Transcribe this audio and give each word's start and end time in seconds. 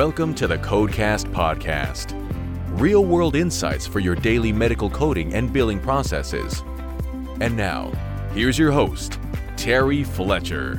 Welcome 0.00 0.34
to 0.36 0.46
the 0.46 0.56
Codecast 0.56 1.30
Podcast. 1.30 2.14
Real 2.80 3.04
world 3.04 3.36
insights 3.36 3.86
for 3.86 4.00
your 4.00 4.14
daily 4.14 4.50
medical 4.50 4.88
coding 4.88 5.34
and 5.34 5.52
billing 5.52 5.78
processes. 5.78 6.64
And 7.42 7.54
now, 7.54 7.92
here's 8.32 8.58
your 8.58 8.72
host, 8.72 9.18
Terry 9.58 10.02
Fletcher. 10.02 10.76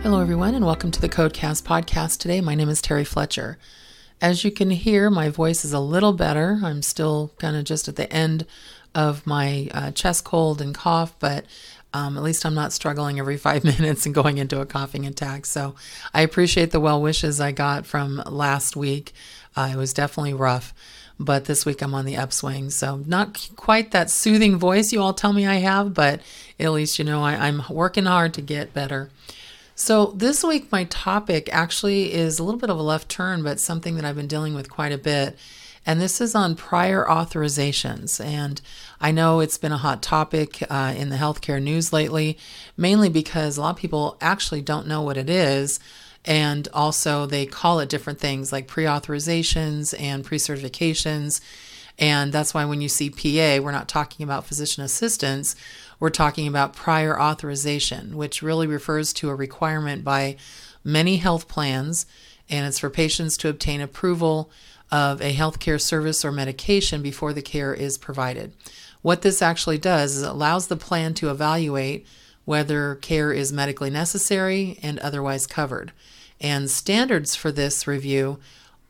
Hello, 0.00 0.22
everyone, 0.22 0.54
and 0.54 0.64
welcome 0.64 0.90
to 0.90 1.02
the 1.02 1.08
Codecast 1.10 1.64
Podcast 1.64 2.16
today. 2.16 2.40
My 2.40 2.54
name 2.54 2.70
is 2.70 2.80
Terry 2.80 3.04
Fletcher. 3.04 3.58
As 4.22 4.42
you 4.42 4.50
can 4.50 4.70
hear, 4.70 5.10
my 5.10 5.28
voice 5.28 5.66
is 5.66 5.74
a 5.74 5.80
little 5.80 6.14
better. 6.14 6.60
I'm 6.64 6.80
still 6.80 7.32
kind 7.36 7.56
of 7.56 7.64
just 7.64 7.88
at 7.88 7.96
the 7.96 8.10
end 8.10 8.46
of 8.94 9.26
my 9.26 9.68
uh, 9.74 9.90
chest 9.90 10.24
cold 10.24 10.62
and 10.62 10.74
cough, 10.74 11.14
but 11.18 11.44
um, 11.92 12.16
at 12.16 12.22
least 12.22 12.46
I'm 12.46 12.54
not 12.54 12.72
struggling 12.72 13.18
every 13.18 13.36
five 13.36 13.64
minutes 13.78 14.06
and 14.06 14.14
going 14.14 14.38
into 14.38 14.60
a 14.60 14.66
coughing 14.66 15.06
attack. 15.06 15.46
So 15.46 15.74
I 16.14 16.22
appreciate 16.22 16.70
the 16.70 16.80
well 16.80 17.00
wishes 17.00 17.40
I 17.40 17.52
got 17.52 17.86
from 17.86 18.22
last 18.26 18.76
week. 18.76 19.12
Uh, 19.56 19.70
it 19.72 19.76
was 19.76 19.92
definitely 19.92 20.34
rough, 20.34 20.72
but 21.18 21.46
this 21.46 21.66
week 21.66 21.82
I'm 21.82 21.94
on 21.94 22.04
the 22.04 22.16
upswing. 22.16 22.70
So 22.70 23.02
not 23.06 23.50
quite 23.56 23.90
that 23.90 24.10
soothing 24.10 24.58
voice 24.58 24.92
you 24.92 25.00
all 25.00 25.14
tell 25.14 25.32
me 25.32 25.46
I 25.46 25.56
have, 25.56 25.94
but 25.94 26.20
at 26.58 26.72
least 26.72 26.98
you 26.98 27.04
know 27.04 27.22
I, 27.22 27.48
I'm 27.48 27.62
working 27.68 28.04
hard 28.04 28.34
to 28.34 28.42
get 28.42 28.72
better. 28.72 29.10
So, 29.80 30.12
this 30.14 30.44
week, 30.44 30.70
my 30.70 30.84
topic 30.84 31.48
actually 31.50 32.12
is 32.12 32.38
a 32.38 32.44
little 32.44 32.60
bit 32.60 32.68
of 32.68 32.78
a 32.78 32.82
left 32.82 33.08
turn, 33.08 33.42
but 33.42 33.58
something 33.58 33.94
that 33.94 34.04
I've 34.04 34.14
been 34.14 34.26
dealing 34.26 34.52
with 34.52 34.68
quite 34.68 34.92
a 34.92 34.98
bit. 34.98 35.38
And 35.90 36.00
this 36.00 36.20
is 36.20 36.36
on 36.36 36.54
prior 36.54 37.04
authorizations. 37.04 38.24
And 38.24 38.60
I 39.00 39.10
know 39.10 39.40
it's 39.40 39.58
been 39.58 39.72
a 39.72 39.76
hot 39.76 40.04
topic 40.04 40.62
uh, 40.70 40.94
in 40.96 41.08
the 41.08 41.16
healthcare 41.16 41.60
news 41.60 41.92
lately, 41.92 42.38
mainly 42.76 43.08
because 43.08 43.56
a 43.56 43.60
lot 43.60 43.70
of 43.70 43.76
people 43.76 44.16
actually 44.20 44.62
don't 44.62 44.86
know 44.86 45.02
what 45.02 45.16
it 45.16 45.28
is. 45.28 45.80
And 46.24 46.68
also, 46.72 47.26
they 47.26 47.44
call 47.44 47.80
it 47.80 47.88
different 47.88 48.20
things 48.20 48.52
like 48.52 48.68
pre 48.68 48.84
authorizations 48.84 49.92
and 50.00 50.24
pre 50.24 50.38
certifications. 50.38 51.40
And 51.98 52.32
that's 52.32 52.54
why 52.54 52.64
when 52.66 52.80
you 52.80 52.88
see 52.88 53.10
PA, 53.10 53.60
we're 53.60 53.72
not 53.72 53.88
talking 53.88 54.22
about 54.22 54.46
physician 54.46 54.84
assistants, 54.84 55.56
we're 55.98 56.10
talking 56.10 56.46
about 56.46 56.72
prior 56.72 57.20
authorization, 57.20 58.16
which 58.16 58.42
really 58.42 58.68
refers 58.68 59.12
to 59.14 59.28
a 59.28 59.34
requirement 59.34 60.04
by 60.04 60.36
many 60.84 61.16
health 61.16 61.48
plans. 61.48 62.06
And 62.48 62.64
it's 62.64 62.78
for 62.78 62.90
patients 62.90 63.36
to 63.38 63.48
obtain 63.48 63.80
approval 63.80 64.52
of 64.90 65.20
a 65.20 65.34
healthcare 65.34 65.80
service 65.80 66.24
or 66.24 66.32
medication 66.32 67.02
before 67.02 67.32
the 67.32 67.42
care 67.42 67.72
is 67.72 67.98
provided. 67.98 68.52
What 69.02 69.22
this 69.22 69.40
actually 69.40 69.78
does 69.78 70.16
is 70.16 70.22
allows 70.22 70.66
the 70.66 70.76
plan 70.76 71.14
to 71.14 71.30
evaluate 71.30 72.06
whether 72.44 72.96
care 72.96 73.32
is 73.32 73.52
medically 73.52 73.90
necessary 73.90 74.78
and 74.82 74.98
otherwise 74.98 75.46
covered. 75.46 75.92
And 76.40 76.70
standards 76.70 77.34
for 77.34 77.52
this 77.52 77.86
review 77.86 78.38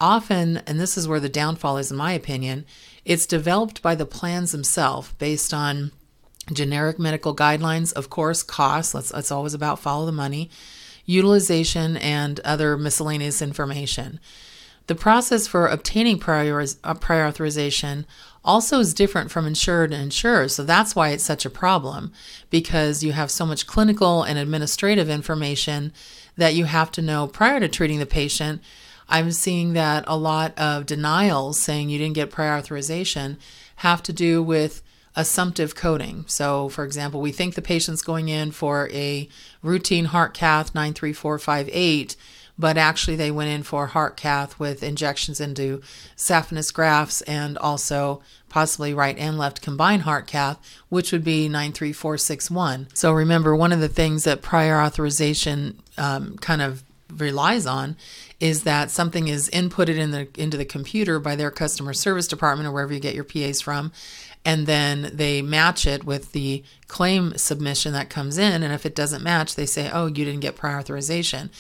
often, 0.01 0.59
and 0.59 0.81
this 0.81 0.97
is 0.97 1.07
where 1.07 1.21
the 1.21 1.29
downfall 1.29 1.77
is 1.77 1.91
in 1.91 1.97
my 1.97 2.13
opinion, 2.13 2.65
it's 3.05 3.27
developed 3.27 3.83
by 3.83 3.95
the 3.95 4.07
plans 4.07 4.53
themselves 4.53 5.13
based 5.19 5.53
on 5.53 5.93
generic 6.53 6.99
medical 6.99 7.35
guidelines, 7.35 7.93
of 7.93 8.11
course, 8.11 8.43
costs, 8.43 8.95
let's, 8.95 9.11
it's 9.13 9.31
always 9.31 9.55
about 9.55 9.79
follow 9.79 10.07
the 10.07 10.13
money, 10.13 10.51
utilization, 11.05 11.97
and 11.99 12.41
other 12.41 12.77
miscellaneous 12.77 13.43
information. 13.43 14.21
The 14.91 14.97
process 14.97 15.47
for 15.47 15.69
obtaining 15.69 16.19
prior, 16.19 16.65
uh, 16.83 16.95
prior 16.95 17.25
authorization 17.25 18.07
also 18.45 18.81
is 18.81 18.93
different 18.93 19.31
from 19.31 19.47
insured 19.47 19.93
and 19.93 20.03
insured. 20.03 20.51
So 20.51 20.65
that's 20.65 20.97
why 20.97 21.11
it's 21.11 21.23
such 21.23 21.45
a 21.45 21.49
problem 21.49 22.13
because 22.51 23.05
you 23.05 23.13
have 23.13 23.31
so 23.31 23.47
much 23.47 23.69
clinical 23.69 24.25
and 24.25 24.37
administrative 24.37 25.09
information 25.09 25.93
that 26.37 26.57
you 26.57 26.65
have 26.65 26.91
to 26.91 27.03
know 27.03 27.29
prior 27.29 27.61
to 27.61 27.69
treating 27.69 28.01
the 28.01 28.05
patient. 28.05 28.65
I'm 29.09 29.31
seeing 29.31 29.75
that 29.75 30.03
a 30.09 30.17
lot 30.17 30.59
of 30.59 30.87
denials 30.87 31.61
saying 31.61 31.89
you 31.89 31.99
didn't 31.99 32.17
get 32.17 32.33
prior 32.33 32.59
authorization 32.59 33.39
have 33.77 34.03
to 34.03 34.13
do 34.13 34.43
with 34.43 34.83
assumptive 35.15 35.77
coding. 35.77 36.25
So, 36.27 36.69
for 36.69 36.85
example, 36.85 37.21
we 37.21 37.31
think 37.31 37.55
the 37.55 37.63
patient's 37.63 38.03
going 38.03 38.29
in 38.29 38.51
for 38.51 38.89
a 38.91 39.29
routine 39.63 40.07
heart 40.07 40.35
cath 40.35 40.75
93458 40.75 42.17
but 42.61 42.77
actually 42.77 43.17
they 43.17 43.31
went 43.31 43.51
in 43.51 43.63
for 43.63 43.87
heart 43.87 44.17
cath 44.17 44.59
with 44.59 44.83
injections 44.83 45.41
into 45.41 45.81
saphenous 46.17 46.73
grafts 46.73 47.23
and 47.23 47.57
also 47.57 48.23
possibly 48.51 48.93
right 48.93 49.17
and 49.17 49.39
left 49.39 49.63
combined 49.63 50.03
heart 50.03 50.27
cath, 50.27 50.59
which 50.91 51.11
would 51.11 51.25
be 51.25 51.49
93461. 51.49 52.89
So 52.93 53.13
remember, 53.13 53.57
one 53.57 53.73
of 53.73 53.81
the 53.81 53.89
things 53.89 54.25
that 54.25 54.43
prior 54.43 54.81
authorization 54.81 55.81
um, 55.97 56.37
kind 56.37 56.61
of 56.61 56.85
relies 57.11 57.67
on 57.67 57.97
is 58.39 58.65
that 58.65 58.91
something 58.91 59.29
is 59.29 59.49
inputted 59.51 59.97
in 59.97 60.11
the 60.11 60.29
into 60.37 60.57
the 60.57 60.65
computer 60.65 61.19
by 61.19 61.35
their 61.35 61.51
customer 61.51 61.93
service 61.93 62.29
department 62.29 62.69
or 62.69 62.73
wherever 62.73 62.93
you 62.93 63.01
get 63.01 63.15
your 63.15 63.25
PAs 63.25 63.61
from 63.61 63.91
and 64.45 64.67
then 64.67 65.11
they 65.13 65.43
match 65.43 65.87
it 65.87 66.05
with 66.05 66.33
the 66.33 66.63
claim 66.87 67.37
submission 67.37 67.93
that 67.93 68.11
comes 68.11 68.39
in 68.39 68.63
and 68.63 68.73
if 68.73 68.87
it 68.87 68.95
doesn't 68.95 69.25
match 69.25 69.57
they 69.57 69.67
say 69.67 69.91
oh 69.93 70.07
you 70.07 70.25
didn't 70.25 70.41
get 70.41 70.55
prior 70.55 70.79
authorization 70.79 71.51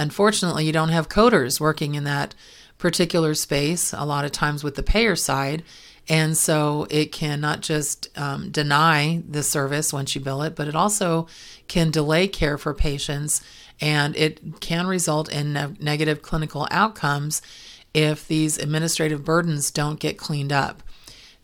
Unfortunately, 0.00 0.64
you 0.64 0.72
don't 0.72 0.88
have 0.88 1.10
coders 1.10 1.60
working 1.60 1.94
in 1.94 2.04
that 2.04 2.34
particular 2.78 3.34
space, 3.34 3.92
a 3.92 4.06
lot 4.06 4.24
of 4.24 4.32
times 4.32 4.64
with 4.64 4.74
the 4.74 4.82
payer 4.82 5.14
side. 5.14 5.62
And 6.08 6.36
so 6.38 6.86
it 6.88 7.12
can 7.12 7.38
not 7.38 7.60
just 7.60 8.08
um, 8.18 8.50
deny 8.50 9.22
the 9.28 9.42
service 9.42 9.92
once 9.92 10.14
you 10.14 10.22
bill 10.22 10.40
it, 10.42 10.56
but 10.56 10.68
it 10.68 10.74
also 10.74 11.26
can 11.68 11.90
delay 11.90 12.26
care 12.26 12.56
for 12.56 12.72
patients 12.72 13.42
and 13.78 14.16
it 14.16 14.60
can 14.60 14.86
result 14.86 15.30
in 15.30 15.52
ne- 15.52 15.76
negative 15.78 16.22
clinical 16.22 16.66
outcomes 16.70 17.42
if 17.92 18.26
these 18.26 18.56
administrative 18.56 19.22
burdens 19.22 19.70
don't 19.70 20.00
get 20.00 20.16
cleaned 20.16 20.52
up. 20.52 20.82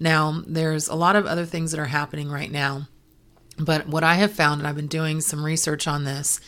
Now, 0.01 0.43
there's 0.47 0.89
a 0.89 0.95
lot 0.95 1.15
of 1.15 1.27
other 1.27 1.45
things 1.45 1.73
that 1.73 1.81
are 1.81 1.87
happening 1.87 2.31
right 2.31 2.51
now, 2.51 2.89
but 3.59 3.87
what 3.87 4.03
I 4.03 4.15
have 4.15 4.33
found, 4.33 4.61
and 4.61 4.69
I've 4.69 4.77
been 4.77 4.87
doing 4.87 5.21
some 5.21 5.45
research 5.45 5.87
on 5.87 6.05
this, 6.05 6.41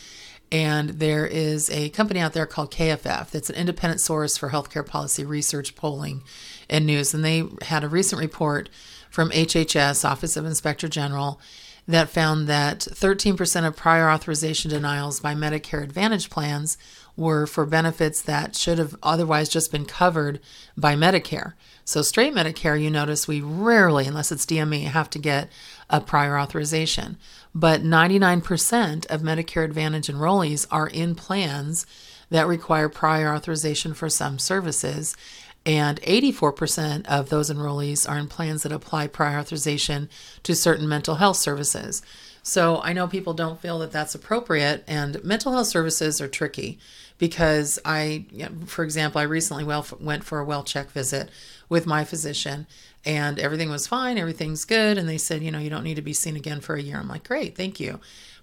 and 0.51 0.91
there 0.91 1.27
is 1.27 1.69
a 1.71 1.91
company 1.91 2.21
out 2.21 2.33
there 2.33 2.47
called 2.47 2.71
KFF 2.71 3.31
that's 3.31 3.51
an 3.51 3.57
independent 3.57 4.01
source 4.01 4.37
for 4.37 4.51
healthcare 4.51 4.87
policy 4.87 5.25
research, 5.25 5.75
polling, 5.75 6.23
and 6.71 6.87
news. 6.87 7.13
And 7.13 7.25
they 7.25 7.45
had 7.63 7.85
a 7.85 7.89
recent 7.89 8.21
report 8.21 8.69
from 9.11 9.31
HHS, 9.31 10.09
Office 10.09 10.37
of 10.37 10.47
Inspector 10.47 10.89
General, 10.89 11.41
that 11.87 12.11
found 12.11 12.47
that 12.47 12.81
13% 12.81 13.67
of 13.67 13.77
prior 13.77 14.11
authorization 14.11 14.71
denials 14.71 15.21
by 15.21 15.35
Medicare 15.35 15.83
Advantage 15.83 16.29
plans 16.29 16.77
were 17.17 17.47
for 17.47 17.67
benefits 17.67 18.23
that 18.23 18.55
should 18.55 18.79
have 18.79 18.95
otherwise 19.03 19.49
just 19.49 19.73
been 19.73 19.85
covered 19.85 20.39
by 20.77 20.95
Medicare. 20.95 21.55
So, 21.85 22.03
straight 22.03 22.35
Medicare, 22.35 22.81
you 22.81 22.91
notice 22.91 23.27
we 23.27 23.41
rarely, 23.41 24.07
unless 24.07 24.31
it's 24.31 24.45
DME, 24.45 24.85
have 24.85 25.09
to 25.11 25.19
get 25.19 25.49
a 25.89 26.01
prior 26.01 26.39
authorization. 26.39 27.17
But 27.55 27.83
99% 27.83 29.07
of 29.07 29.23
Medicare 29.23 29.65
Advantage 29.65 30.09
enrollees 30.09 30.67
are 30.71 30.89
in 30.89 31.15
plans 31.15 31.87
that 32.31 32.47
require 32.47 32.89
prior 32.89 33.35
authorization 33.35 33.95
for 33.95 34.09
some 34.09 34.39
services. 34.39 35.17
And 35.65 36.01
84% 36.03 37.07
of 37.07 37.29
those 37.29 37.51
enrollees 37.51 38.09
are 38.09 38.19
in 38.19 38.29
plans 38.29 38.63
that 38.63 38.73
apply 38.73 39.09
prior 39.09 39.39
authorization 39.39 40.09
to 40.43 40.55
certain 40.55 40.89
mental 40.89 41.17
health 41.17 41.37
services. 41.37 42.03
So 42.43 42.81
I 42.83 42.95
know 42.95 43.07
people 43.07 43.35
don't 43.35 43.61
feel 43.61 43.79
that 43.81 43.93
that's 43.93 44.15
appropriate, 44.15 44.83
and 44.87 45.23
mental 45.23 45.53
health 45.53 45.67
services 45.67 46.21
are 46.21 46.29
tricky 46.29 46.79
because 47.19 47.79
I, 47.85 48.25
for 48.65 48.85
example, 48.85 49.21
I 49.21 49.25
recently 49.25 49.65
well, 49.65 49.87
went 50.01 50.25
for 50.25 50.39
a 50.39 50.45
well 50.45 50.63
check 50.63 50.91
visit 50.91 51.29
with 51.69 51.85
my 51.87 52.05
physician 52.05 52.67
and 53.09 53.39
everything 53.39 53.71
was 53.71 53.87
fine, 53.87 54.19
everything's 54.19 54.67
good. 54.67 54.99
And 54.99 55.09
they 55.09 55.17
said, 55.17 55.43
you 55.43 55.51
know, 55.51 55.59
you 55.59 55.71
don't 55.71 55.83
need 55.83 55.95
to 55.95 56.03
be 56.03 56.13
seen 56.13 56.37
again 56.37 56.61
for 56.61 56.75
a 56.75 56.83
year. 56.83 56.99
I'm 56.99 57.09
like, 57.09 57.27
great, 57.27 57.57
thank 57.57 57.81
you. 57.81 58.01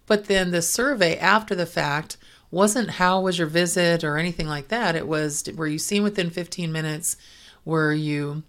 But 0.07 0.25
then 0.25 0.49
the 0.49 0.63
survey 0.63 1.19
after 1.19 1.53
the 1.53 1.67
fact 1.67 2.17
wasn't 2.49 2.89
how 2.89 3.21
was 3.21 3.37
your 3.37 3.47
visit 3.47 4.03
or 4.03 4.17
anything 4.17 4.47
like 4.47 4.69
that. 4.69 4.95
It 4.95 5.07
was, 5.07 5.47
were 5.55 5.67
you 5.67 5.77
seen 5.77 6.01
within 6.01 6.31
15 6.31 6.71
minutes? 6.71 7.15
Were 7.63 7.93
you 7.93 8.41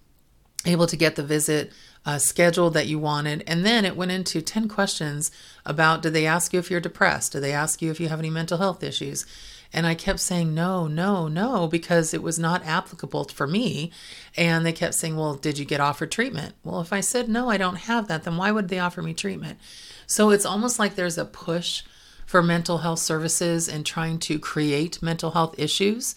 able 0.65 0.87
to 0.87 0.97
get 0.97 1.17
the 1.17 1.23
visit 1.23 1.71
uh, 2.07 2.19
schedule 2.19 2.71
that 2.71 2.87
you 2.87 2.99
wanted? 2.99 3.45
And 3.47 3.67
then 3.67 3.85
it 3.85 3.97
went 3.97 4.13
into 4.13 4.41
10 4.41 4.69
questions 4.69 5.31
about 5.67 6.01
did 6.01 6.15
they 6.15 6.25
ask 6.25 6.55
you 6.55 6.59
if 6.59 6.71
you're 6.71 6.81
depressed? 6.81 7.33
Did 7.33 7.43
they 7.43 7.53
ask 7.53 7.83
you 7.83 7.91
if 7.91 8.01
you 8.01 8.09
have 8.09 8.21
any 8.21 8.31
mental 8.31 8.59
health 8.59 8.83
issues? 8.83 9.27
And 9.73 9.87
I 9.87 9.95
kept 9.95 10.21
saying 10.21 10.55
no, 10.55 10.87
no, 10.87 11.29
no, 11.29 11.67
because 11.67 12.15
it 12.15 12.23
was 12.23 12.39
not 12.39 12.65
applicable 12.65 13.25
for 13.25 13.47
me. 13.47 13.91
And 14.37 14.65
they 14.65 14.73
kept 14.73 14.95
saying, 14.95 15.17
well, 15.17 15.35
did 15.35 15.59
you 15.59 15.65
get 15.65 15.81
offered 15.81 16.11
treatment? 16.11 16.55
Well, 16.65 16.81
if 16.81 16.93
I 16.93 17.01
said 17.01 17.29
no, 17.29 17.51
I 17.51 17.59
don't 17.59 17.77
have 17.77 18.09
that, 18.09 18.23
then 18.23 18.37
why 18.37 18.53
would 18.53 18.69
they 18.69 18.79
offer 18.79 19.03
me 19.03 19.13
treatment? 19.13 19.59
So 20.07 20.31
it's 20.31 20.47
almost 20.47 20.79
like 20.79 20.95
there's 20.95 21.19
a 21.19 21.25
push 21.25 21.83
for 22.25 22.43
mental 22.43 22.79
health 22.79 22.99
services 23.01 23.69
and 23.69 23.85
trying 23.85 24.19
to 24.19 24.39
create 24.39 25.03
mental 25.03 25.33
health 25.33 25.55
issues. 25.59 26.15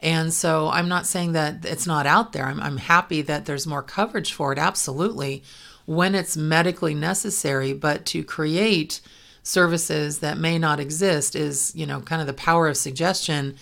And 0.00 0.32
so 0.32 0.68
I'm 0.68 0.88
not 0.88 1.06
saying 1.06 1.32
that 1.32 1.64
it's 1.64 1.86
not 1.86 2.06
out 2.06 2.32
there. 2.32 2.46
I'm, 2.46 2.60
I'm 2.60 2.76
happy 2.76 3.22
that 3.22 3.46
there's 3.46 3.66
more 3.66 3.82
coverage 3.82 4.32
for 4.32 4.52
it, 4.52 4.58
absolutely, 4.58 5.42
when 5.86 6.14
it's 6.14 6.36
medically 6.36 6.94
necessary. 6.94 7.72
But 7.72 8.04
to 8.06 8.22
create 8.22 9.00
services 9.42 10.18
that 10.18 10.38
may 10.38 10.58
not 10.58 10.80
exist 10.80 11.34
is, 11.34 11.72
you 11.74 11.86
know, 11.86 12.00
kind 12.00 12.20
of 12.20 12.26
the 12.26 12.32
power 12.34 12.68
of 12.68 12.76
suggestion 12.76 13.56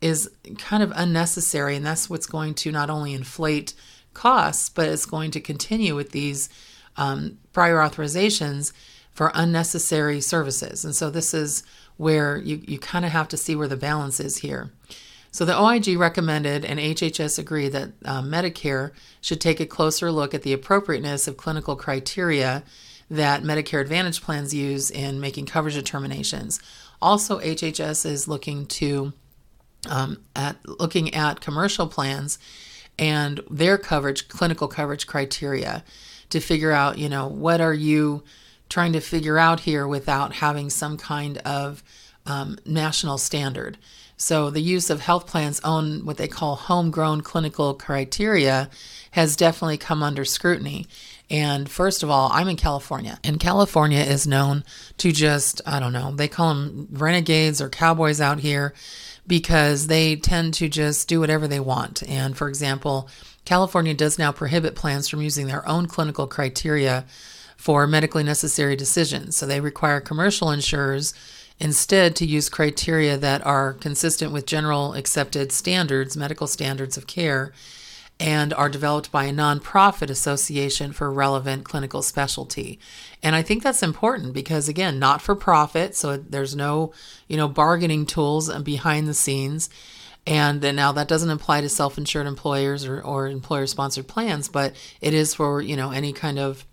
is 0.00 0.30
kind 0.58 0.82
of 0.82 0.92
unnecessary. 0.96 1.76
And 1.76 1.86
that's 1.86 2.10
what's 2.10 2.26
going 2.26 2.54
to 2.54 2.72
not 2.72 2.90
only 2.90 3.14
inflate 3.14 3.74
costs, 4.12 4.68
but 4.68 4.88
it's 4.88 5.06
going 5.06 5.30
to 5.30 5.40
continue 5.40 5.94
with 5.94 6.10
these 6.10 6.48
um, 6.96 7.38
prior 7.52 7.76
authorizations 7.76 8.72
for 9.12 9.30
unnecessary 9.34 10.20
services. 10.20 10.84
And 10.84 10.94
so 10.94 11.10
this 11.10 11.32
is 11.32 11.62
where 11.96 12.36
you, 12.38 12.62
you 12.66 12.78
kind 12.78 13.04
of 13.04 13.12
have 13.12 13.28
to 13.28 13.36
see 13.36 13.54
where 13.54 13.68
the 13.68 13.76
balance 13.76 14.20
is 14.20 14.38
here. 14.38 14.70
So 15.36 15.44
the 15.44 15.60
OIG 15.60 15.98
recommended 15.98 16.64
and 16.64 16.80
HHS 16.80 17.38
agreed 17.38 17.72
that 17.72 17.90
uh, 18.06 18.22
Medicare 18.22 18.92
should 19.20 19.38
take 19.38 19.60
a 19.60 19.66
closer 19.66 20.10
look 20.10 20.32
at 20.32 20.40
the 20.44 20.54
appropriateness 20.54 21.28
of 21.28 21.36
clinical 21.36 21.76
criteria 21.76 22.64
that 23.10 23.42
Medicare 23.42 23.82
Advantage 23.82 24.22
plans 24.22 24.54
use 24.54 24.90
in 24.90 25.20
making 25.20 25.44
coverage 25.44 25.74
determinations. 25.74 26.58
Also, 27.02 27.38
HHS 27.40 28.06
is 28.06 28.26
looking 28.26 28.64
to 28.64 29.12
um, 29.90 30.22
at 30.34 30.56
looking 30.66 31.12
at 31.12 31.42
commercial 31.42 31.86
plans 31.86 32.38
and 32.98 33.42
their 33.50 33.76
coverage, 33.76 34.28
clinical 34.28 34.68
coverage 34.68 35.06
criteria, 35.06 35.84
to 36.30 36.40
figure 36.40 36.72
out, 36.72 36.96
you 36.96 37.10
know, 37.10 37.26
what 37.26 37.60
are 37.60 37.74
you 37.74 38.24
trying 38.70 38.94
to 38.94 39.00
figure 39.00 39.36
out 39.36 39.60
here 39.60 39.86
without 39.86 40.32
having 40.36 40.70
some 40.70 40.96
kind 40.96 41.36
of 41.38 41.82
um, 42.26 42.58
national 42.64 43.18
standard. 43.18 43.78
So 44.16 44.48
the 44.48 44.60
use 44.60 44.88
of 44.88 45.00
health 45.00 45.26
plans' 45.26 45.60
own 45.62 46.06
what 46.06 46.16
they 46.16 46.28
call 46.28 46.56
homegrown 46.56 47.20
clinical 47.20 47.74
criteria 47.74 48.70
has 49.10 49.36
definitely 49.36 49.76
come 49.76 50.02
under 50.02 50.24
scrutiny. 50.24 50.86
And 51.28 51.68
first 51.68 52.02
of 52.02 52.10
all, 52.10 52.30
I'm 52.32 52.48
in 52.48 52.56
California, 52.56 53.18
and 53.24 53.40
California 53.40 54.00
is 54.00 54.26
known 54.26 54.64
to 54.98 55.10
just, 55.10 55.60
I 55.66 55.80
don't 55.80 55.92
know, 55.92 56.12
they 56.12 56.28
call 56.28 56.54
them 56.54 56.88
renegades 56.92 57.60
or 57.60 57.68
cowboys 57.68 58.20
out 58.20 58.40
here 58.40 58.74
because 59.26 59.88
they 59.88 60.16
tend 60.16 60.54
to 60.54 60.68
just 60.68 61.08
do 61.08 61.18
whatever 61.20 61.48
they 61.48 61.60
want. 61.60 62.02
And 62.08 62.36
for 62.36 62.48
example, 62.48 63.08
California 63.44 63.92
does 63.92 64.18
now 64.18 64.32
prohibit 64.32 64.76
plans 64.76 65.08
from 65.08 65.20
using 65.20 65.46
their 65.46 65.66
own 65.68 65.86
clinical 65.86 66.26
criteria 66.26 67.04
for 67.56 67.86
medically 67.86 68.22
necessary 68.22 68.76
decisions. 68.76 69.36
So 69.36 69.46
they 69.46 69.60
require 69.60 70.00
commercial 70.00 70.50
insurers 70.50 71.12
instead 71.58 72.14
to 72.16 72.26
use 72.26 72.48
criteria 72.48 73.16
that 73.16 73.44
are 73.46 73.72
consistent 73.72 74.32
with 74.32 74.46
general 74.46 74.94
accepted 74.94 75.52
standards, 75.52 76.16
medical 76.16 76.46
standards 76.46 76.96
of 76.96 77.06
care, 77.06 77.52
and 78.18 78.54
are 78.54 78.68
developed 78.68 79.12
by 79.12 79.24
a 79.24 79.32
nonprofit 79.32 80.08
association 80.08 80.92
for 80.92 81.12
relevant 81.12 81.64
clinical 81.64 82.02
specialty. 82.02 82.78
And 83.22 83.34
I 83.34 83.42
think 83.42 83.62
that's 83.62 83.82
important 83.82 84.32
because 84.32 84.68
again, 84.68 84.98
not 84.98 85.20
for 85.20 85.34
profit, 85.34 85.94
so 85.94 86.16
there's 86.16 86.56
no, 86.56 86.92
you 87.28 87.36
know, 87.36 87.48
bargaining 87.48 88.06
tools 88.06 88.50
behind 88.62 89.06
the 89.06 89.14
scenes. 89.14 89.68
And 90.26 90.60
now 90.62 90.92
that 90.92 91.08
doesn't 91.08 91.30
apply 91.30 91.60
to 91.60 91.68
self-insured 91.68 92.26
employers 92.26 92.84
or, 92.84 93.00
or 93.00 93.28
employer-sponsored 93.28 94.08
plans, 94.08 94.48
but 94.48 94.74
it 95.00 95.14
is 95.14 95.34
for, 95.34 95.60
you 95.60 95.76
know, 95.76 95.92
any 95.92 96.12
kind 96.12 96.38
of 96.38 96.66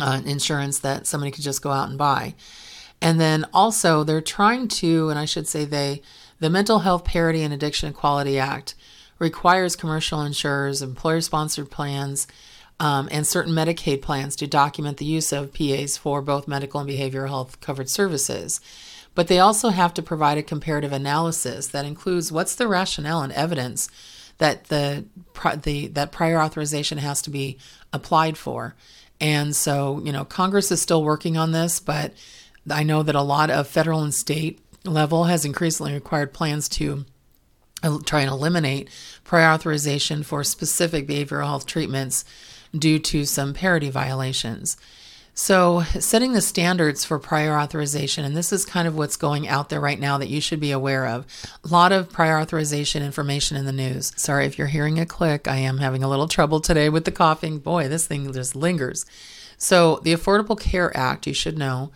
uh, 0.00 0.22
insurance 0.24 0.80
that 0.80 1.06
somebody 1.06 1.30
could 1.30 1.44
just 1.44 1.62
go 1.62 1.70
out 1.70 1.88
and 1.88 1.98
buy. 1.98 2.34
And 3.00 3.20
then 3.20 3.44
also, 3.52 4.02
they're 4.02 4.20
trying 4.20 4.68
to, 4.68 5.10
and 5.10 5.18
I 5.18 5.24
should 5.24 5.46
say 5.46 5.64
they, 5.64 6.00
the 6.40 6.50
Mental 6.50 6.80
Health 6.80 7.04
Parity 7.04 7.42
and 7.42 7.52
Addiction 7.52 7.90
Equality 7.90 8.38
Act 8.38 8.74
requires 9.18 9.76
commercial 9.76 10.22
insurers, 10.22 10.82
employer 10.82 11.20
sponsored 11.20 11.70
plans, 11.70 12.26
um, 12.80 13.08
and 13.12 13.26
certain 13.26 13.54
Medicaid 13.54 14.02
plans 14.02 14.34
to 14.36 14.46
document 14.46 14.96
the 14.96 15.04
use 15.04 15.32
of 15.32 15.54
PAs 15.54 15.96
for 15.96 16.20
both 16.20 16.48
medical 16.48 16.80
and 16.80 16.90
behavioral 16.90 17.28
health 17.28 17.60
covered 17.60 17.88
services. 17.88 18.60
But 19.14 19.28
they 19.28 19.38
also 19.38 19.68
have 19.68 19.94
to 19.94 20.02
provide 20.02 20.38
a 20.38 20.42
comparative 20.42 20.92
analysis 20.92 21.68
that 21.68 21.84
includes 21.84 22.32
what's 22.32 22.56
the 22.56 22.66
rationale 22.66 23.22
and 23.22 23.32
evidence 23.32 23.88
that 24.38 24.64
the, 24.64 25.04
the 25.62 25.86
that 25.88 26.10
prior 26.10 26.40
authorization 26.40 26.98
has 26.98 27.22
to 27.22 27.30
be 27.30 27.58
applied 27.92 28.36
for. 28.36 28.74
And 29.20 29.54
so, 29.54 30.00
you 30.04 30.10
know, 30.10 30.24
Congress 30.24 30.72
is 30.72 30.82
still 30.82 31.04
working 31.04 31.36
on 31.36 31.52
this, 31.52 31.78
but 31.78 32.12
I 32.70 32.82
know 32.82 33.02
that 33.02 33.14
a 33.14 33.22
lot 33.22 33.50
of 33.50 33.68
federal 33.68 34.02
and 34.02 34.14
state 34.14 34.60
level 34.84 35.24
has 35.24 35.44
increasingly 35.44 35.92
required 35.92 36.32
plans 36.32 36.68
to 36.70 37.04
uh, 37.82 37.98
try 38.04 38.20
and 38.20 38.30
eliminate 38.30 38.88
prior 39.24 39.52
authorization 39.52 40.22
for 40.22 40.44
specific 40.44 41.06
behavioral 41.06 41.44
health 41.44 41.66
treatments 41.66 42.24
due 42.76 42.98
to 42.98 43.24
some 43.24 43.54
parity 43.54 43.90
violations. 43.90 44.76
So, 45.36 45.82
setting 45.98 46.32
the 46.32 46.40
standards 46.40 47.04
for 47.04 47.18
prior 47.18 47.58
authorization, 47.58 48.24
and 48.24 48.36
this 48.36 48.52
is 48.52 48.64
kind 48.64 48.86
of 48.86 48.96
what's 48.96 49.16
going 49.16 49.48
out 49.48 49.68
there 49.68 49.80
right 49.80 49.98
now 49.98 50.16
that 50.18 50.28
you 50.28 50.40
should 50.40 50.60
be 50.60 50.70
aware 50.70 51.08
of. 51.08 51.26
A 51.64 51.68
lot 51.68 51.90
of 51.90 52.08
prior 52.08 52.38
authorization 52.38 53.02
information 53.02 53.56
in 53.56 53.66
the 53.66 53.72
news. 53.72 54.12
Sorry 54.14 54.46
if 54.46 54.58
you're 54.58 54.68
hearing 54.68 55.00
a 55.00 55.06
click, 55.06 55.48
I 55.48 55.56
am 55.56 55.78
having 55.78 56.04
a 56.04 56.08
little 56.08 56.28
trouble 56.28 56.60
today 56.60 56.88
with 56.88 57.04
the 57.04 57.10
coughing. 57.10 57.58
Boy, 57.58 57.88
this 57.88 58.06
thing 58.06 58.32
just 58.32 58.54
lingers. 58.54 59.04
So, 59.58 59.96
the 60.04 60.12
Affordable 60.12 60.58
Care 60.58 60.96
Act, 60.96 61.26
you 61.26 61.34
should 61.34 61.58
know, 61.58 61.90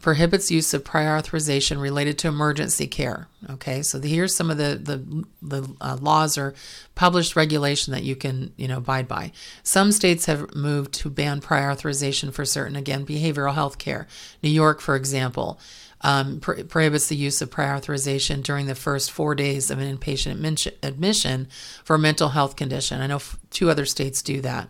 prohibits 0.00 0.50
use 0.50 0.72
of 0.72 0.84
prior 0.84 1.16
authorization 1.16 1.78
related 1.78 2.18
to 2.18 2.28
emergency 2.28 2.86
care. 2.86 3.28
Okay, 3.50 3.82
so 3.82 4.00
here's 4.00 4.34
some 4.34 4.50
of 4.50 4.56
the 4.56 4.80
the, 4.82 5.24
the 5.42 5.76
uh, 5.80 5.98
laws 6.00 6.38
or 6.38 6.54
published 6.94 7.36
regulation 7.36 7.92
that 7.92 8.02
you 8.02 8.16
can 8.16 8.52
you 8.56 8.68
know 8.68 8.78
abide 8.78 9.06
by. 9.06 9.32
Some 9.62 9.92
states 9.92 10.26
have 10.26 10.54
moved 10.54 10.94
to 10.94 11.10
ban 11.10 11.40
prior 11.40 11.70
authorization 11.70 12.30
for 12.32 12.44
certain 12.44 12.76
again 12.76 13.04
behavioral 13.04 13.54
health 13.54 13.78
care. 13.78 14.06
New 14.42 14.50
York, 14.50 14.80
for 14.80 14.96
example. 14.96 15.60
Um, 16.04 16.40
pro- 16.40 16.64
prohibits 16.64 17.06
the 17.06 17.14
use 17.14 17.40
of 17.42 17.52
prior 17.52 17.76
authorization 17.76 18.42
during 18.42 18.66
the 18.66 18.74
first 18.74 19.12
four 19.12 19.36
days 19.36 19.70
of 19.70 19.78
an 19.78 19.96
inpatient 19.96 20.72
admission 20.82 21.48
for 21.84 21.94
a 21.94 21.98
mental 21.98 22.30
health 22.30 22.56
condition. 22.56 23.00
I 23.00 23.06
know 23.06 23.16
f- 23.16 23.38
two 23.50 23.70
other 23.70 23.86
states 23.86 24.20
do 24.20 24.40
that. 24.40 24.68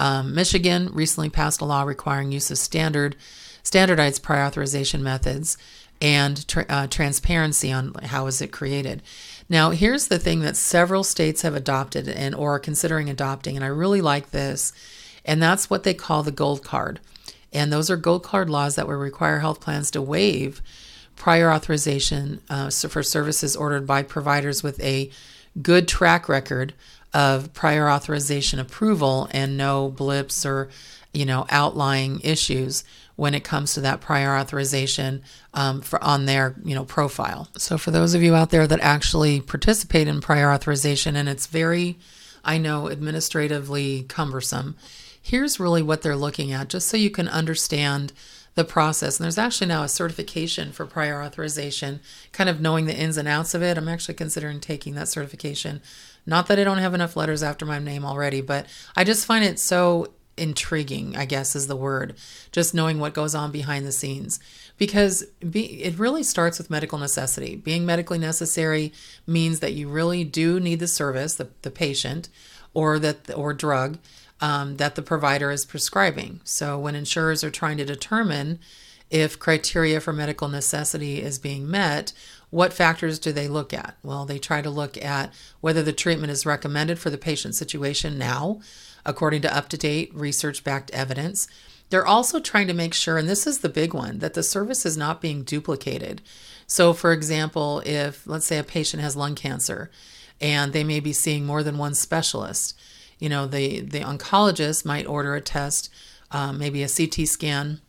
Um, 0.00 0.34
Michigan 0.34 0.90
recently 0.92 1.30
passed 1.30 1.60
a 1.60 1.64
law 1.64 1.84
requiring 1.84 2.32
use 2.32 2.50
of 2.50 2.58
standard 2.58 3.14
standardized 3.64 4.22
prior 4.22 4.44
authorization 4.44 5.02
methods 5.02 5.58
and 6.00 6.46
tra- 6.46 6.66
uh, 6.68 6.86
transparency 6.86 7.72
on 7.72 7.94
how 7.94 8.26
is 8.26 8.40
it 8.40 8.52
created. 8.52 9.02
Now, 9.48 9.70
here's 9.70 10.08
the 10.08 10.18
thing 10.18 10.40
that 10.40 10.56
several 10.56 11.02
states 11.02 11.42
have 11.42 11.54
adopted 11.54 12.08
and 12.08 12.34
or 12.34 12.54
are 12.54 12.60
considering 12.60 13.10
adopting, 13.10 13.56
and 13.56 13.64
I 13.64 13.68
really 13.68 14.00
like 14.00 14.30
this, 14.30 14.72
and 15.24 15.42
that's 15.42 15.68
what 15.68 15.82
they 15.82 15.94
call 15.94 16.22
the 16.22 16.30
gold 16.30 16.62
card. 16.62 17.00
And 17.52 17.72
those 17.72 17.90
are 17.90 17.96
gold 17.96 18.22
card 18.22 18.50
laws 18.50 18.76
that 18.76 18.86
would 18.86 18.94
require 18.94 19.40
health 19.40 19.60
plans 19.60 19.90
to 19.92 20.02
waive 20.02 20.60
prior 21.16 21.52
authorization 21.52 22.40
uh, 22.50 22.70
for 22.70 23.02
services 23.02 23.56
ordered 23.56 23.86
by 23.86 24.02
providers 24.02 24.62
with 24.62 24.80
a 24.82 25.10
good 25.62 25.86
track 25.86 26.28
record 26.28 26.74
of 27.12 27.52
prior 27.52 27.88
authorization 27.88 28.58
approval 28.58 29.28
and 29.30 29.56
no 29.56 29.88
blips 29.88 30.44
or 30.44 30.68
you 31.12 31.24
know 31.24 31.46
outlying 31.48 32.20
issues 32.20 32.82
when 33.16 33.34
it 33.34 33.44
comes 33.44 33.74
to 33.74 33.80
that 33.80 34.00
prior 34.00 34.36
authorization 34.36 35.22
um, 35.52 35.80
for 35.80 36.02
on 36.02 36.26
their 36.26 36.56
you 36.64 36.74
know 36.74 36.84
profile. 36.84 37.48
So 37.56 37.78
for 37.78 37.90
those 37.90 38.14
of 38.14 38.22
you 38.22 38.34
out 38.34 38.50
there 38.50 38.66
that 38.66 38.80
actually 38.80 39.40
participate 39.40 40.08
in 40.08 40.20
prior 40.20 40.50
authorization, 40.50 41.16
and 41.16 41.28
it's 41.28 41.46
very, 41.46 41.98
I 42.44 42.58
know, 42.58 42.90
administratively 42.90 44.02
cumbersome. 44.08 44.76
Here's 45.20 45.60
really 45.60 45.82
what 45.82 46.02
they're 46.02 46.16
looking 46.16 46.52
at, 46.52 46.68
just 46.68 46.88
so 46.88 46.96
you 46.96 47.10
can 47.10 47.28
understand 47.28 48.12
the 48.54 48.64
process. 48.64 49.18
And 49.18 49.24
there's 49.24 49.38
actually 49.38 49.66
now 49.66 49.82
a 49.82 49.88
certification 49.88 50.70
for 50.72 50.86
prior 50.86 51.22
authorization, 51.22 52.00
kind 52.32 52.48
of 52.48 52.60
knowing 52.60 52.86
the 52.86 52.96
ins 52.96 53.16
and 53.16 53.26
outs 53.26 53.54
of 53.54 53.62
it. 53.62 53.76
I'm 53.76 53.88
actually 53.88 54.14
considering 54.14 54.60
taking 54.60 54.94
that 54.94 55.08
certification. 55.08 55.82
Not 56.26 56.46
that 56.46 56.58
I 56.58 56.64
don't 56.64 56.78
have 56.78 56.94
enough 56.94 57.16
letters 57.16 57.42
after 57.42 57.66
my 57.66 57.78
name 57.78 58.04
already, 58.04 58.40
but 58.40 58.66
I 58.96 59.04
just 59.04 59.26
find 59.26 59.44
it 59.44 59.58
so 59.58 60.12
intriguing, 60.36 61.16
I 61.16 61.24
guess 61.24 61.54
is 61.54 61.66
the 61.66 61.76
word, 61.76 62.16
just 62.52 62.74
knowing 62.74 62.98
what 62.98 63.14
goes 63.14 63.34
on 63.34 63.50
behind 63.50 63.86
the 63.86 63.92
scenes. 63.92 64.40
Because 64.76 65.24
be, 65.48 65.82
it 65.82 65.98
really 65.98 66.22
starts 66.22 66.58
with 66.58 66.70
medical 66.70 66.98
necessity. 66.98 67.56
Being 67.56 67.86
medically 67.86 68.18
necessary 68.18 68.92
means 69.26 69.60
that 69.60 69.74
you 69.74 69.88
really 69.88 70.24
do 70.24 70.58
need 70.58 70.80
the 70.80 70.88
service, 70.88 71.34
the, 71.36 71.48
the 71.62 71.70
patient, 71.70 72.28
or 72.72 72.98
that 72.98 73.32
or 73.34 73.54
drug 73.54 73.98
um, 74.40 74.76
that 74.76 74.94
the 74.94 75.02
provider 75.02 75.50
is 75.50 75.64
prescribing. 75.64 76.40
So 76.44 76.78
when 76.78 76.94
insurers 76.94 77.44
are 77.44 77.50
trying 77.50 77.76
to 77.78 77.84
determine 77.84 78.58
if 79.10 79.38
criteria 79.38 80.00
for 80.00 80.12
medical 80.12 80.48
necessity 80.48 81.22
is 81.22 81.38
being 81.38 81.70
met, 81.70 82.12
what 82.50 82.72
factors 82.72 83.18
do 83.18 83.32
they 83.32 83.48
look 83.48 83.72
at? 83.72 83.96
Well, 84.02 84.24
they 84.24 84.38
try 84.38 84.60
to 84.62 84.70
look 84.70 84.96
at 84.96 85.32
whether 85.60 85.82
the 85.82 85.92
treatment 85.92 86.30
is 86.30 86.46
recommended 86.46 86.98
for 86.98 87.10
the 87.10 87.18
patient 87.18 87.54
situation 87.54 88.18
now, 88.18 88.60
according 89.06 89.42
to 89.42 89.56
up 89.56 89.68
to 89.68 89.76
date 89.76 90.14
research 90.14 90.64
backed 90.64 90.90
evidence. 90.92 91.46
They're 91.90 92.06
also 92.06 92.40
trying 92.40 92.66
to 92.68 92.74
make 92.74 92.94
sure, 92.94 93.18
and 93.18 93.28
this 93.28 93.46
is 93.46 93.58
the 93.58 93.68
big 93.68 93.94
one, 93.94 94.18
that 94.18 94.34
the 94.34 94.42
service 94.42 94.86
is 94.86 94.96
not 94.96 95.20
being 95.20 95.42
duplicated. 95.42 96.22
So, 96.66 96.92
for 96.92 97.12
example, 97.12 97.82
if 97.84 98.26
let's 98.26 98.46
say 98.46 98.58
a 98.58 98.64
patient 98.64 99.02
has 99.02 99.16
lung 99.16 99.34
cancer 99.34 99.90
and 100.40 100.72
they 100.72 100.84
may 100.84 101.00
be 101.00 101.12
seeing 101.12 101.44
more 101.44 101.62
than 101.62 101.78
one 101.78 101.94
specialist, 101.94 102.76
you 103.18 103.28
know, 103.28 103.46
the, 103.46 103.80
the 103.80 104.00
oncologist 104.00 104.84
might 104.84 105.06
order 105.06 105.34
a 105.34 105.40
test, 105.40 105.92
um, 106.30 106.58
maybe 106.58 106.82
a 106.82 106.88
CT 106.88 107.28
scan 107.28 107.80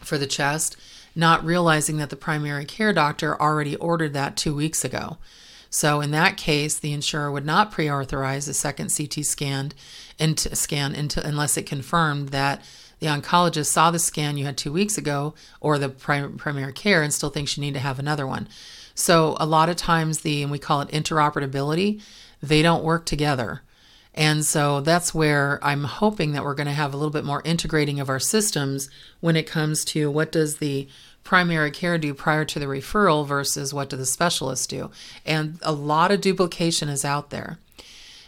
for 0.00 0.16
the 0.16 0.26
chest, 0.26 0.76
not 1.14 1.44
realizing 1.44 1.96
that 1.98 2.10
the 2.10 2.16
primary 2.16 2.64
care 2.64 2.92
doctor 2.92 3.40
already 3.40 3.76
ordered 3.76 4.12
that 4.14 4.36
two 4.36 4.54
weeks 4.54 4.84
ago. 4.84 5.18
So 5.70 6.00
in 6.00 6.12
that 6.12 6.36
case, 6.36 6.78
the 6.78 6.92
insurer 6.92 7.32
would 7.32 7.44
not 7.44 7.72
pre-authorize 7.72 8.46
a 8.46 8.54
second 8.54 8.92
CT 8.96 9.24
scan 9.24 9.72
scan 10.18 11.10
unless 11.16 11.56
it 11.56 11.66
confirmed 11.66 12.30
that 12.30 12.62
the 13.00 13.06
oncologist 13.06 13.66
saw 13.66 13.90
the 13.90 13.98
scan 13.98 14.36
you 14.36 14.44
had 14.44 14.56
two 14.56 14.72
weeks 14.72 14.96
ago 14.96 15.34
or 15.60 15.78
the 15.78 15.88
prim- 15.88 16.36
primary 16.36 16.72
care 16.72 17.02
and 17.02 17.12
still 17.12 17.30
thinks 17.30 17.56
you 17.56 17.60
need 17.60 17.74
to 17.74 17.80
have 17.80 17.98
another 17.98 18.26
one. 18.26 18.48
So 18.94 19.36
a 19.40 19.46
lot 19.46 19.68
of 19.68 19.76
times 19.76 20.20
the 20.20 20.42
and 20.42 20.50
we 20.50 20.58
call 20.58 20.80
it 20.80 20.88
interoperability, 20.88 22.00
they 22.42 22.62
don't 22.62 22.84
work 22.84 23.04
together. 23.04 23.62
And 24.14 24.44
so 24.44 24.80
that's 24.80 25.12
where 25.12 25.58
I'm 25.62 25.84
hoping 25.84 26.32
that 26.32 26.44
we're 26.44 26.54
going 26.54 26.68
to 26.68 26.72
have 26.72 26.94
a 26.94 26.96
little 26.96 27.10
bit 27.12 27.24
more 27.24 27.42
integrating 27.44 27.98
of 27.98 28.08
our 28.08 28.20
systems 28.20 28.88
when 29.20 29.34
it 29.34 29.46
comes 29.46 29.84
to 29.86 30.10
what 30.10 30.30
does 30.30 30.58
the 30.58 30.88
primary 31.24 31.70
care 31.70 31.98
do 31.98 32.14
prior 32.14 32.44
to 32.44 32.58
the 32.58 32.66
referral 32.66 33.26
versus 33.26 33.74
what 33.74 33.90
do 33.90 33.96
the 33.96 34.06
specialists 34.06 34.66
do. 34.66 34.90
And 35.26 35.58
a 35.62 35.72
lot 35.72 36.12
of 36.12 36.20
duplication 36.20 36.88
is 36.88 37.04
out 37.04 37.30
there. 37.30 37.58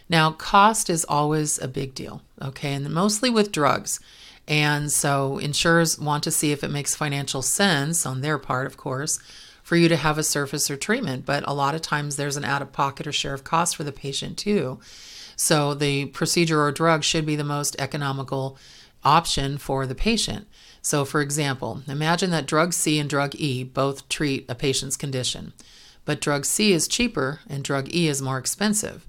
Now, 0.09 0.31
cost 0.31 0.89
is 0.89 1.05
always 1.05 1.59
a 1.59 1.67
big 1.67 1.93
deal, 1.93 2.21
okay, 2.41 2.73
and 2.73 2.89
mostly 2.93 3.29
with 3.29 3.51
drugs. 3.51 3.99
And 4.47 4.91
so 4.91 5.37
insurers 5.39 5.99
want 5.99 6.23
to 6.23 6.31
see 6.31 6.51
if 6.51 6.63
it 6.63 6.71
makes 6.71 6.95
financial 6.95 7.41
sense 7.41 8.05
on 8.05 8.21
their 8.21 8.37
part, 8.37 8.65
of 8.65 8.77
course, 8.77 9.19
for 9.61 9.75
you 9.75 9.89
to 9.89 9.97
have 9.97 10.17
a 10.17 10.23
surface 10.23 10.71
or 10.71 10.77
treatment. 10.77 11.25
But 11.25 11.43
a 11.45 11.53
lot 11.53 11.75
of 11.75 11.81
times 11.81 12.15
there's 12.15 12.37
an 12.37 12.45
out 12.45 12.61
of 12.61 12.71
pocket 12.71 13.05
or 13.05 13.11
share 13.11 13.33
of 13.33 13.43
cost 13.43 13.75
for 13.75 13.83
the 13.83 13.91
patient 13.91 14.37
too. 14.37 14.79
So 15.35 15.73
the 15.73 16.05
procedure 16.05 16.61
or 16.61 16.71
drug 16.71 17.03
should 17.03 17.25
be 17.25 17.35
the 17.35 17.43
most 17.43 17.75
economical 17.77 18.57
option 19.03 19.57
for 19.57 19.85
the 19.85 19.95
patient. 19.95 20.47
So, 20.81 21.03
for 21.03 21.19
example, 21.19 21.81
imagine 21.85 22.31
that 22.31 22.47
drug 22.47 22.73
C 22.73 22.97
and 22.97 23.09
drug 23.09 23.35
E 23.35 23.65
both 23.65 24.07
treat 24.07 24.45
a 24.47 24.55
patient's 24.55 24.95
condition, 24.95 25.51
but 26.05 26.21
drug 26.21 26.45
C 26.45 26.71
is 26.71 26.87
cheaper 26.87 27.41
and 27.49 27.63
drug 27.63 27.93
E 27.93 28.07
is 28.07 28.21
more 28.21 28.37
expensive. 28.37 29.05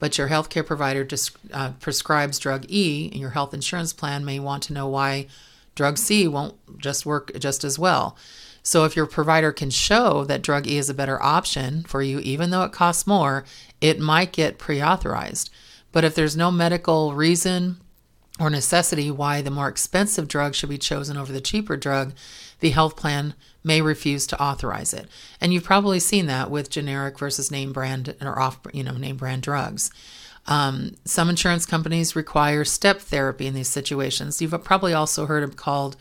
But 0.00 0.18
your 0.18 0.28
healthcare 0.28 0.66
provider 0.66 1.04
dis- 1.04 1.30
uh, 1.52 1.72
prescribes 1.78 2.40
drug 2.40 2.64
E, 2.68 3.08
and 3.12 3.20
your 3.20 3.30
health 3.30 3.54
insurance 3.54 3.92
plan 3.92 4.24
may 4.24 4.40
want 4.40 4.64
to 4.64 4.72
know 4.72 4.88
why 4.88 5.28
drug 5.76 5.98
C 5.98 6.26
won't 6.26 6.56
just 6.78 7.06
work 7.06 7.30
just 7.38 7.62
as 7.62 7.78
well. 7.78 8.16
So, 8.62 8.84
if 8.84 8.96
your 8.96 9.06
provider 9.06 9.52
can 9.52 9.70
show 9.70 10.24
that 10.24 10.42
drug 10.42 10.66
E 10.66 10.76
is 10.76 10.90
a 10.90 10.94
better 10.94 11.22
option 11.22 11.84
for 11.84 12.02
you, 12.02 12.18
even 12.20 12.50
though 12.50 12.64
it 12.64 12.72
costs 12.72 13.06
more, 13.06 13.44
it 13.80 14.00
might 14.00 14.32
get 14.32 14.58
pre 14.58 14.82
authorized. 14.82 15.50
But 15.92 16.04
if 16.04 16.14
there's 16.14 16.36
no 16.36 16.50
medical 16.50 17.14
reason 17.14 17.78
or 18.38 18.50
necessity 18.50 19.10
why 19.10 19.42
the 19.42 19.50
more 19.50 19.68
expensive 19.68 20.28
drug 20.28 20.54
should 20.54 20.68
be 20.68 20.78
chosen 20.78 21.16
over 21.16 21.32
the 21.32 21.40
cheaper 21.40 21.76
drug, 21.76 22.14
the 22.60 22.70
health 22.70 22.96
plan 22.96 23.34
may 23.62 23.82
refuse 23.82 24.26
to 24.28 24.42
authorize 24.42 24.94
it. 24.94 25.06
And 25.40 25.52
you've 25.52 25.64
probably 25.64 26.00
seen 26.00 26.26
that 26.26 26.50
with 26.50 26.70
generic 26.70 27.18
versus 27.18 27.50
name 27.50 27.72
brand 27.72 28.14
or 28.20 28.38
off, 28.38 28.58
you 28.72 28.82
know, 28.82 28.96
name 28.96 29.16
brand 29.16 29.42
drugs. 29.42 29.90
Um, 30.46 30.96
some 31.04 31.28
insurance 31.28 31.66
companies 31.66 32.16
require 32.16 32.64
step 32.64 33.00
therapy 33.00 33.46
in 33.46 33.54
these 33.54 33.68
situations. 33.68 34.40
You've 34.40 34.64
probably 34.64 34.94
also 34.94 35.26
heard 35.26 35.42
of 35.42 35.56
called 35.56 35.96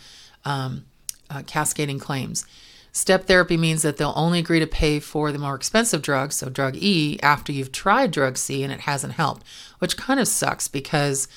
um, 0.45 0.85
uh, 1.29 1.43
cascading 1.45 1.99
claims. 1.99 2.45
Step 2.91 3.25
therapy 3.25 3.55
means 3.57 3.83
that 3.83 3.97
they'll 3.97 4.13
only 4.15 4.39
agree 4.39 4.59
to 4.59 4.65
pay 4.65 4.99
for 4.99 5.31
the 5.31 5.37
more 5.37 5.53
expensive 5.53 6.01
drug, 6.01 6.31
so 6.31 6.49
drug 6.49 6.75
E, 6.77 7.19
after 7.21 7.51
you've 7.51 7.71
tried 7.71 8.11
drug 8.11 8.37
C 8.37 8.63
and 8.63 8.73
it 8.73 8.81
hasn't 8.81 9.13
helped, 9.13 9.45
which 9.77 9.95
kind 9.95 10.19
of 10.19 10.27
sucks 10.27 10.67
because 10.67 11.27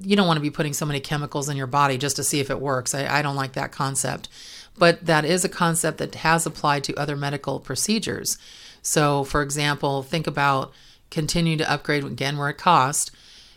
you 0.00 0.16
don't 0.16 0.26
want 0.26 0.38
to 0.38 0.42
be 0.42 0.50
putting 0.50 0.72
so 0.72 0.86
many 0.86 1.00
chemicals 1.00 1.48
in 1.48 1.56
your 1.56 1.66
body 1.66 1.98
just 1.98 2.16
to 2.16 2.24
see 2.24 2.40
if 2.40 2.50
it 2.50 2.60
works. 2.60 2.94
I, 2.94 3.18
I 3.18 3.22
don't 3.22 3.36
like 3.36 3.52
that 3.52 3.70
concept. 3.70 4.28
But 4.76 5.06
that 5.06 5.24
is 5.24 5.44
a 5.44 5.48
concept 5.48 5.98
that 5.98 6.16
has 6.16 6.46
applied 6.46 6.84
to 6.84 6.94
other 6.96 7.16
medical 7.16 7.60
procedures. 7.60 8.38
So, 8.82 9.24
for 9.24 9.42
example, 9.42 10.02
think 10.02 10.26
about 10.26 10.72
continue 11.10 11.56
to 11.56 11.70
upgrade 11.70 12.04
again 12.04 12.36
where 12.36 12.50
it 12.50 12.58
costs. 12.58 13.10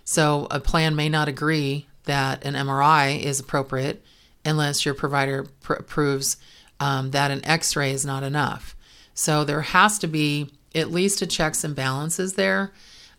So, 0.05 0.47
a 0.51 0.59
plan 0.59 0.95
may 0.95 1.09
not 1.09 1.27
agree 1.27 1.87
that 2.05 2.45
an 2.45 2.53
MRI 2.53 3.21
is 3.21 3.39
appropriate 3.39 4.03
unless 4.45 4.85
your 4.85 4.93
provider 4.93 5.45
pr- 5.61 5.73
approves 5.73 6.37
um, 6.79 7.11
that 7.11 7.31
an 7.31 7.43
x 7.43 7.75
ray 7.75 7.91
is 7.91 8.05
not 8.05 8.23
enough. 8.23 8.75
So, 9.13 9.43
there 9.43 9.61
has 9.61 9.99
to 9.99 10.07
be 10.07 10.51
at 10.75 10.91
least 10.91 11.21
a 11.21 11.27
checks 11.27 11.63
and 11.63 11.75
balances 11.75 12.33
there, 12.33 12.71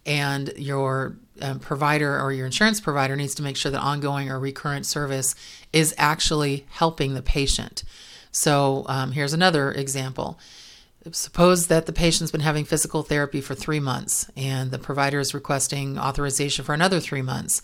and 0.09 0.53
your 0.57 1.19
um, 1.43 1.61
provider 1.61 2.19
or 2.19 2.33
your 2.33 2.47
insurance 2.47 2.81
provider 2.81 3.15
needs 3.15 3.35
to 3.37 3.43
make 3.43 3.57
sure 3.57 3.71
that 3.71 3.81
ongoing 3.81 4.31
or 4.31 4.41
recurrent 4.41 4.87
service 4.87 5.35
is 5.73 5.95
actually 5.99 6.67
helping 6.71 7.15
the 7.15 7.23
patient. 7.23 7.85
So 8.33 8.87
um, 8.88 9.12
here's 9.12 9.35
another 9.35 9.71
example. 9.71 10.41
Suppose 11.12 11.69
that 11.69 11.87
the 11.87 11.93
patient's 11.93 12.33
been 12.33 12.41
having 12.41 12.65
physical 12.65 13.03
therapy 13.03 13.41
for 13.41 13.55
three 13.55 13.81
months 13.81 14.29
and 14.37 14.71
the 14.71 14.79
provider 14.79 15.21
is 15.21 15.35
requesting 15.35 15.99
authorization 15.99 16.65
for 16.65 16.75
another 16.75 17.00
three 17.00 17.23
months. 17.23 17.62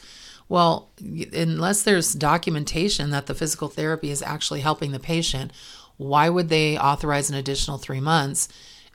Well, 0.48 0.90
unless 1.32 1.82
there's 1.82 2.12
documentation 2.12 3.10
that 3.10 3.26
the 3.26 3.34
physical 3.34 3.68
therapy 3.68 4.10
is 4.10 4.22
actually 4.22 4.60
helping 4.60 4.92
the 4.92 5.00
patient, 5.00 5.50
why 5.96 6.28
would 6.28 6.50
they 6.50 6.78
authorize 6.78 7.30
an 7.30 7.36
additional 7.36 7.78
three 7.78 8.00
months 8.00 8.48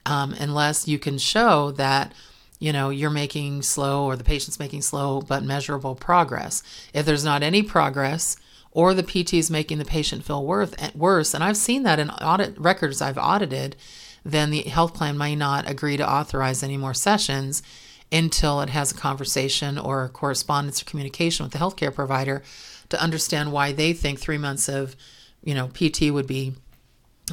um, 0.06 0.34
unless 0.40 0.88
you 0.88 1.00
can 1.00 1.18
show 1.18 1.72
that 1.72 2.14
you 2.60 2.72
know 2.72 2.90
you're 2.90 3.10
making 3.10 3.62
slow 3.62 4.06
or 4.06 4.16
the 4.16 4.24
patient's 4.24 4.60
making 4.60 4.82
slow 4.82 5.22
but 5.22 5.44
measurable 5.44 5.96
progress. 5.96 6.62
If 6.94 7.06
there's 7.06 7.26
not 7.26 7.44
any 7.44 7.64
progress 7.64 8.38
or 8.72 8.94
the 8.94 9.04
pt 9.04 9.34
is 9.34 9.50
making 9.50 9.78
the 9.78 9.86
patient 9.86 10.24
feel 10.24 10.46
worse 10.46 11.34
and 11.34 11.44
i've 11.44 11.58
seen 11.58 11.84
that 11.84 12.00
in 12.00 12.10
audit 12.10 12.58
records 12.58 13.02
i've 13.02 13.18
audited 13.18 13.76
then 14.24 14.52
the 14.52 14.62
health 14.64 14.94
plan 14.94 15.18
may 15.18 15.36
not 15.36 15.70
agree 15.70 15.98
to 15.98 16.10
authorize 16.10 16.62
any 16.62 16.78
more 16.78 16.94
sessions 16.94 17.64
until 18.12 18.62
it 18.62 18.70
has 18.70 18.92
a 18.92 18.96
conversation 18.96 19.78
or 19.78 20.04
a 20.04 20.10
correspondence 20.10 20.82
or 20.82 20.86
communication 20.86 21.44
with 21.44 21.54
the 21.54 21.60
healthcare 21.60 21.94
provider 21.94 22.42
to 22.90 23.02
understand 23.02 23.52
why 23.52 23.72
they 23.72 23.94
think 23.94 24.20
three 24.20 24.38
months 24.38 24.68
of 24.68 24.96
you 25.44 25.54
know 25.54 25.70
pt 25.74 26.12
would 26.12 26.28
be 26.28 26.54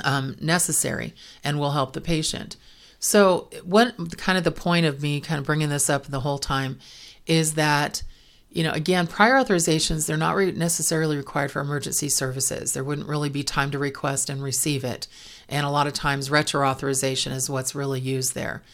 um, 0.04 0.36
necessary 0.40 1.14
and 1.42 1.58
will 1.58 1.70
help 1.70 1.92
the 1.94 2.00
patient 2.00 2.56
so, 3.06 3.48
what 3.62 4.18
kind 4.18 4.36
of 4.36 4.42
the 4.42 4.50
point 4.50 4.84
of 4.84 5.00
me 5.00 5.20
kind 5.20 5.38
of 5.38 5.46
bringing 5.46 5.68
this 5.68 5.88
up 5.88 6.06
the 6.06 6.18
whole 6.18 6.38
time 6.38 6.80
is 7.24 7.54
that, 7.54 8.02
you 8.50 8.64
know, 8.64 8.72
again, 8.72 9.06
prior 9.06 9.34
authorizations, 9.34 10.08
they're 10.08 10.16
not 10.16 10.34
re- 10.34 10.50
necessarily 10.50 11.16
required 11.16 11.52
for 11.52 11.60
emergency 11.60 12.08
services. 12.08 12.72
There 12.72 12.82
wouldn't 12.82 13.06
really 13.06 13.28
be 13.28 13.44
time 13.44 13.70
to 13.70 13.78
request 13.78 14.28
and 14.28 14.42
receive 14.42 14.82
it. 14.82 15.06
And 15.48 15.64
a 15.64 15.70
lot 15.70 15.86
of 15.86 15.92
times, 15.92 16.32
retro 16.32 16.66
authorization 16.66 17.30
is 17.30 17.48
what's 17.48 17.76
really 17.76 18.00
used 18.00 18.34
there. 18.34 18.64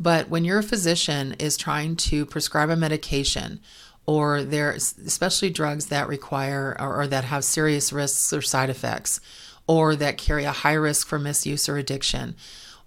But 0.00 0.28
when 0.28 0.44
your 0.44 0.60
physician 0.60 1.36
is 1.38 1.56
trying 1.56 1.94
to 2.10 2.26
prescribe 2.26 2.70
a 2.70 2.76
medication, 2.76 3.60
or 4.06 4.42
there, 4.42 4.72
especially 4.72 5.50
drugs 5.50 5.86
that 5.86 6.08
require 6.08 6.76
or, 6.80 7.02
or 7.02 7.06
that 7.06 7.22
have 7.22 7.44
serious 7.44 7.92
risks 7.92 8.32
or 8.32 8.42
side 8.42 8.70
effects, 8.70 9.20
or 9.68 9.94
that 9.94 10.18
carry 10.18 10.42
a 10.42 10.50
high 10.50 10.74
risk 10.74 11.06
for 11.06 11.20
misuse 11.20 11.68
or 11.68 11.76
addiction, 11.76 12.34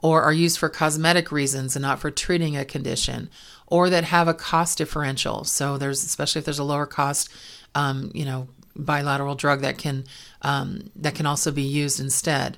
or 0.01 0.21
are 0.23 0.33
used 0.33 0.57
for 0.57 0.69
cosmetic 0.69 1.31
reasons 1.31 1.75
and 1.75 1.83
not 1.83 1.99
for 1.99 2.11
treating 2.11 2.57
a 2.57 2.65
condition, 2.65 3.29
or 3.67 3.89
that 3.89 4.03
have 4.05 4.27
a 4.27 4.33
cost 4.33 4.77
differential. 4.77 5.43
So 5.43 5.77
there's 5.77 6.03
especially 6.03 6.39
if 6.39 6.45
there's 6.45 6.59
a 6.59 6.63
lower 6.63 6.85
cost, 6.85 7.29
um, 7.75 8.11
you 8.13 8.25
know, 8.25 8.47
bilateral 8.75 9.35
drug 9.35 9.61
that 9.61 9.77
can 9.77 10.05
um, 10.41 10.91
that 10.95 11.15
can 11.15 11.25
also 11.25 11.51
be 11.51 11.61
used 11.61 11.99
instead. 11.99 12.57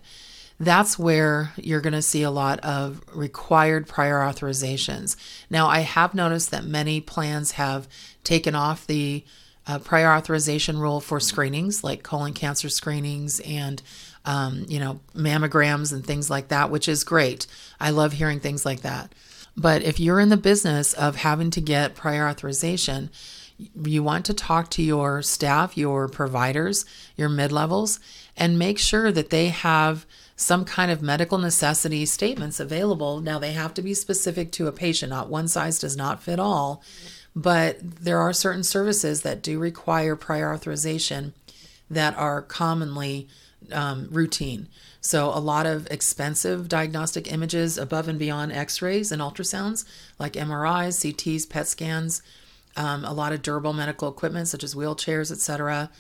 That's 0.60 0.98
where 0.98 1.52
you're 1.58 1.82
going 1.82 1.94
to 1.94 2.02
see 2.02 2.24
a 2.24 2.32
lot 2.32 2.60
of 2.60 3.02
required 3.14 3.88
prior 3.88 4.20
authorizations. 4.20 5.18
Now, 5.50 5.68
I 5.68 5.80
have 5.80 6.14
noticed 6.14 6.52
that 6.52 6.64
many 6.64 7.02
plans 7.02 7.52
have 7.54 7.88
taken 8.24 8.56
off 8.56 8.88
the 8.88 9.26
uh, 9.66 9.80
prior 9.80 10.14
authorization 10.14 10.78
rule 10.78 11.00
for 11.00 11.20
screenings 11.20 11.84
like 11.84 12.04
colon 12.04 12.34
cancer 12.34 12.70
screenings 12.70 13.40
and 13.42 13.82
um, 14.26 14.66
you 14.68 14.80
know, 14.80 15.00
mammograms 15.16 15.92
and 15.92 16.06
things 16.06 16.30
like 16.30 16.50
that, 16.50 16.70
which 16.70 16.88
is 16.88 17.04
great. 17.04 17.46
I 17.80 17.90
love 17.90 18.14
hearing 18.14 18.40
things 18.40 18.66
like 18.66 18.82
that. 18.82 19.14
But 19.56 19.84
if 19.84 20.00
you're 20.00 20.20
in 20.20 20.30
the 20.30 20.38
business 20.38 20.94
of 20.94 21.18
having 21.18 21.52
to 21.52 21.62
get 21.62 21.96
prior 21.96 22.28
authorization, 22.28 23.10
you 23.86 24.02
want 24.02 24.26
to 24.26 24.34
talk 24.34 24.70
to 24.72 24.82
your 24.82 25.22
staff, 25.22 25.78
your 25.78 26.08
providers, 26.08 26.86
your 27.16 27.30
mid 27.30 27.52
levels, 27.52 28.00
and 28.36 28.58
make 28.58 28.80
sure 28.80 29.12
that 29.12 29.30
they 29.30 29.50
have 29.50 30.06
some 30.36 30.66
kind 30.66 30.92
of 30.92 31.02
medical 31.02 31.38
necessity 31.38 32.06
statements 32.06 32.60
available. 32.60 33.20
Now, 33.20 33.38
they 33.38 33.52
have 33.52 33.74
to 33.76 33.82
be 33.82 33.94
specific 33.94 34.52
to 34.54 34.68
a 34.68 34.72
patient, 34.72 35.12
not 35.12 35.30
one 35.30 35.48
size 35.48 35.78
does 35.78 35.96
not 35.96 36.24
fit 36.24 36.40
all, 36.40 36.82
but 37.36 37.78
there 37.82 38.20
are 38.20 38.34
certain 38.34 38.64
services 38.64 39.22
that 39.22 39.44
do 39.44 39.60
require 39.60 40.16
prior 40.16 40.52
authorization 40.54 41.34
that 41.90 42.18
are 42.18 42.42
commonly 42.42 43.28
um, 43.72 44.08
routine. 44.12 44.68
So, 45.02 45.30
a 45.30 45.40
lot 45.40 45.66
of 45.66 45.88
expensive 45.92 46.70
diagnostic 46.70 47.32
images 47.32 47.78
above 47.78 48.08
and 48.08 48.18
beyond 48.18 48.52
x 48.52 48.82
rays 48.82 49.12
and 49.12 49.22
ultrasounds, 49.22 49.86
like 50.20 50.34
MRIs, 50.34 51.14
CTs, 51.14 51.50
PET 51.50 51.68
scans, 51.68 52.22
um, 52.76 53.04
a 53.06 53.14
lot 53.14 53.34
of 53.34 53.42
durable 53.42 53.74
medical 53.74 54.10
equipment 54.10 54.48
such 54.48 54.64
as 54.64 54.76
wheelchairs, 54.76 55.32
etc., 55.32 55.92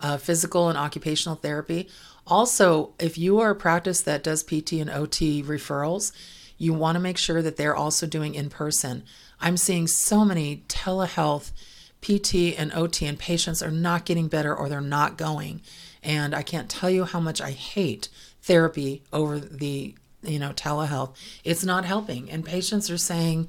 uh, 0.00 0.16
physical 0.16 0.68
and 0.68 0.78
occupational 0.78 1.36
therapy. 1.36 1.88
Also, 2.26 2.92
if 2.98 3.18
you 3.18 3.40
are 3.40 3.50
a 3.50 3.56
practice 3.56 4.00
that 4.02 4.22
does 4.22 4.42
PT 4.42 4.74
and 4.74 4.90
OT 4.90 5.42
referrals, 5.42 6.12
you 6.56 6.72
want 6.72 6.96
to 6.96 7.00
make 7.00 7.18
sure 7.18 7.42
that 7.42 7.56
they're 7.56 7.74
also 7.74 8.06
doing 8.06 8.34
in 8.34 8.48
person. 8.48 9.02
I'm 9.40 9.56
seeing 9.56 9.88
so 9.88 10.24
many 10.24 10.62
telehealth 10.68 11.50
PT 12.00 12.58
and 12.58 12.72
OT, 12.72 13.06
and 13.06 13.18
patients 13.18 13.62
are 13.62 13.70
not 13.70 14.04
getting 14.04 14.28
better 14.28 14.54
or 14.54 14.68
they're 14.68 14.80
not 14.80 15.16
going. 15.16 15.62
And 16.02 16.34
I 16.34 16.42
can't 16.42 16.68
tell 16.68 16.90
you 16.90 17.04
how 17.04 17.20
much 17.20 17.40
I 17.40 17.50
hate 17.52 18.08
therapy 18.42 19.02
over 19.12 19.38
the 19.38 19.94
you 20.22 20.38
know 20.38 20.52
telehealth. 20.52 21.14
It's 21.44 21.64
not 21.64 21.84
helping, 21.84 22.30
and 22.30 22.44
patients 22.44 22.90
are 22.90 22.98
saying, 22.98 23.48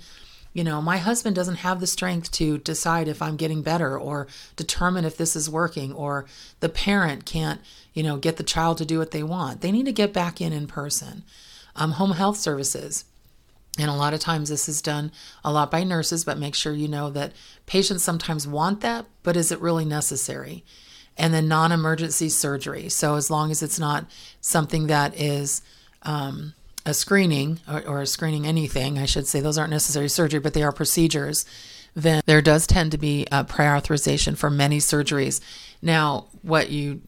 you 0.54 0.64
know, 0.64 0.82
my 0.82 0.98
husband 0.98 1.36
doesn't 1.36 1.58
have 1.58 1.80
the 1.80 1.88
strength 1.88 2.32
to 2.34 2.60
decide 2.60 3.08
if 3.08 3.22
I'm 3.22 3.38
getting 3.38 3.64
better 3.64 3.98
or 3.98 4.28
determine 4.56 5.04
if 5.04 5.18
this 5.18 5.36
is 5.36 5.50
working, 5.50 5.92
or 5.94 6.26
the 6.60 6.70
parent 6.70 7.26
can't, 7.26 7.60
you 7.94 8.04
know, 8.04 8.18
get 8.18 8.38
the 8.38 8.44
child 8.44 8.78
to 8.78 8.86
do 8.86 9.00
what 9.00 9.12
they 9.12 9.24
want. 9.24 9.62
They 9.62 9.72
need 9.72 9.86
to 9.86 9.92
get 9.92 10.14
back 10.14 10.40
in 10.40 10.54
in 10.54 10.68
person. 10.68 11.24
Um, 11.76 11.94
home 11.94 12.12
health 12.12 12.38
services. 12.38 13.06
And 13.80 13.90
a 13.90 13.96
lot 13.96 14.14
of 14.14 14.20
times 14.20 14.50
this 14.50 14.70
is 14.70 14.84
done 14.84 15.12
a 15.44 15.52
lot 15.52 15.72
by 15.72 15.84
nurses, 15.84 16.24
but 16.24 16.38
make 16.38 16.54
sure 16.54 16.74
you 16.74 16.88
know 16.88 17.10
that 17.10 17.34
patients 17.66 18.04
sometimes 18.04 18.48
want 18.48 18.82
that, 18.82 19.08
but 19.24 19.36
is 19.36 19.52
it 19.52 19.60
really 19.60 19.86
necessary? 19.86 20.64
And 21.18 21.34
then 21.34 21.48
non 21.48 21.72
emergency 21.72 22.30
surgery. 22.30 22.90
So 22.90 23.16
as 23.16 23.30
long 23.30 23.52
as 23.52 23.62
it's 23.62 23.80
not 23.80 24.06
something 24.42 24.88
that 24.88 25.20
is, 25.20 25.62
um, 26.02 26.54
a 26.86 26.94
screening 26.94 27.60
or, 27.68 27.82
or 27.88 28.02
a 28.02 28.08
screening 28.08 28.46
anything, 28.46 28.98
I 28.98 29.06
should 29.06 29.28
say, 29.28 29.40
those 29.40 29.58
aren't 29.58 29.72
necessary 29.72 30.10
surgery, 30.10 30.40
but 30.40 30.54
they 30.54 30.64
are 30.64 30.72
procedures, 30.72 31.46
then 31.96 32.22
there 32.26 32.42
does 32.42 32.68
tend 32.68 32.92
to 32.92 32.98
be 32.98 33.28
a 33.32 33.44
prior 33.44 33.76
authorization 33.76 34.36
for 34.36 34.50
many 34.50 34.80
surgeries. 34.80 35.40
Now, 35.82 36.28
what 36.42 36.70
you 36.70 37.02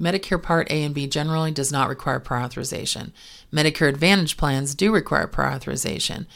Medicare 0.00 0.40
Part 0.40 0.70
A 0.70 0.84
and 0.84 0.94
B 0.94 1.06
generally 1.06 1.50
does 1.50 1.72
not 1.72 1.88
require 1.88 2.20
prior 2.20 2.42
authorization. 2.42 3.12
Medicare 3.52 3.88
Advantage 3.88 4.36
plans 4.36 4.74
do 4.74 4.92
require 4.92 5.26
prior 5.26 5.52
authorization, 5.52 6.26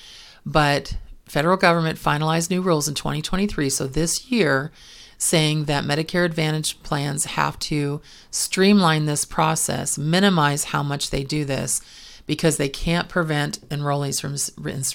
but 0.45 0.97
federal 1.27 1.57
government 1.57 1.99
finalized 1.99 2.51
new 2.51 2.61
rules 2.61 2.89
in 2.89 2.95
2023. 2.95 3.71
So 3.71 3.87
this 3.87 4.31
year, 4.31 4.73
saying 5.19 5.65
that 5.65 5.85
Medicare 5.85 6.25
Advantage 6.25 6.83
plans 6.83 7.25
have 7.25 7.59
to 7.59 8.01
streamline 8.31 9.07
this 9.07 9.25
process, 9.25 9.97
minimize 9.97 10.65
how 10.65 10.83
much 10.83 11.11
they 11.11 11.25
do 11.25 11.45
this 11.45 11.81
because 12.27 12.57
they 12.57 12.69
can't 12.69 13.09
prevent 13.09 13.67
enrollees 13.69 14.21
from 14.21 14.37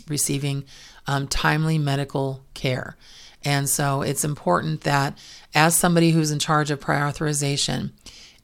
receiving 0.07 0.63
um, 1.07 1.27
timely 1.27 1.77
medical 1.77 2.43
care. 2.53 2.97
And 3.43 3.67
so 3.67 4.01
it's 4.01 4.23
important 4.23 4.81
that 4.81 5.17
as 5.55 5.75
somebody 5.75 6.11
who's 6.11 6.31
in 6.31 6.39
charge 6.39 6.69
of 6.69 6.79
prior 6.79 7.07
authorization, 7.07 7.93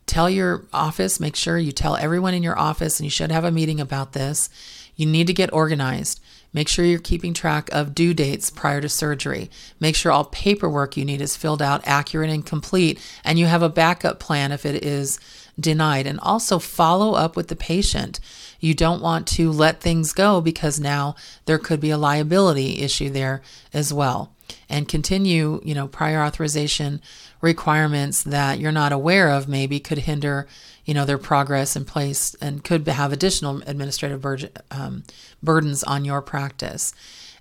tell 0.07 0.29
your 0.29 0.65
office, 0.73 1.19
make 1.19 1.35
sure 1.35 1.57
you 1.57 1.71
tell 1.71 1.95
everyone 1.95 2.33
in 2.33 2.43
your 2.43 2.57
office, 2.57 2.99
and 2.99 3.05
you 3.05 3.11
should 3.11 3.31
have 3.31 3.43
a 3.43 3.51
meeting 3.51 3.79
about 3.79 4.13
this. 4.13 4.49
You 4.95 5.05
need 5.05 5.27
to 5.27 5.33
get 5.33 5.53
organized. 5.53 6.19
Make 6.53 6.67
sure 6.67 6.85
you're 6.85 6.99
keeping 6.99 7.33
track 7.33 7.69
of 7.71 7.93
due 7.93 8.13
dates 8.13 8.49
prior 8.49 8.81
to 8.81 8.89
surgery. 8.89 9.49
Make 9.79 9.95
sure 9.95 10.11
all 10.11 10.25
paperwork 10.25 10.97
you 10.97 11.05
need 11.05 11.21
is 11.21 11.35
filled 11.35 11.61
out 11.61 11.81
accurate 11.85 12.29
and 12.29 12.45
complete, 12.45 12.99
and 13.23 13.37
you 13.37 13.45
have 13.45 13.61
a 13.61 13.69
backup 13.69 14.19
plan 14.19 14.51
if 14.51 14.65
it 14.65 14.83
is 14.83 15.19
denied. 15.59 16.07
And 16.07 16.19
also 16.19 16.59
follow 16.59 17.13
up 17.13 17.35
with 17.35 17.47
the 17.47 17.55
patient. 17.55 18.19
You 18.59 18.73
don't 18.73 19.01
want 19.01 19.27
to 19.29 19.51
let 19.51 19.81
things 19.81 20.13
go 20.13 20.41
because 20.41 20.79
now 20.79 21.15
there 21.45 21.59
could 21.59 21.79
be 21.79 21.89
a 21.89 21.97
liability 21.97 22.79
issue 22.79 23.09
there 23.09 23.41
as 23.73 23.93
well. 23.93 24.33
And 24.69 24.87
continue, 24.87 25.61
you 25.63 25.75
know, 25.75 25.87
prior 25.87 26.21
authorization 26.21 27.01
requirements 27.41 28.23
that 28.23 28.59
you're 28.59 28.71
not 28.71 28.91
aware 28.91 29.29
of 29.29 29.47
maybe 29.47 29.79
could 29.79 29.99
hinder, 29.99 30.47
you 30.85 30.93
know, 30.93 31.05
their 31.05 31.17
progress 31.17 31.75
in 31.75 31.85
place 31.85 32.35
and 32.41 32.63
could 32.63 32.87
have 32.87 33.11
additional 33.11 33.61
administrative 33.67 34.21
bur- 34.21 34.49
um, 34.71 35.03
burdens 35.43 35.83
on 35.83 36.05
your 36.05 36.21
practice. 36.21 36.93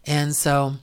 And 0.05 0.35
so, 0.35 0.75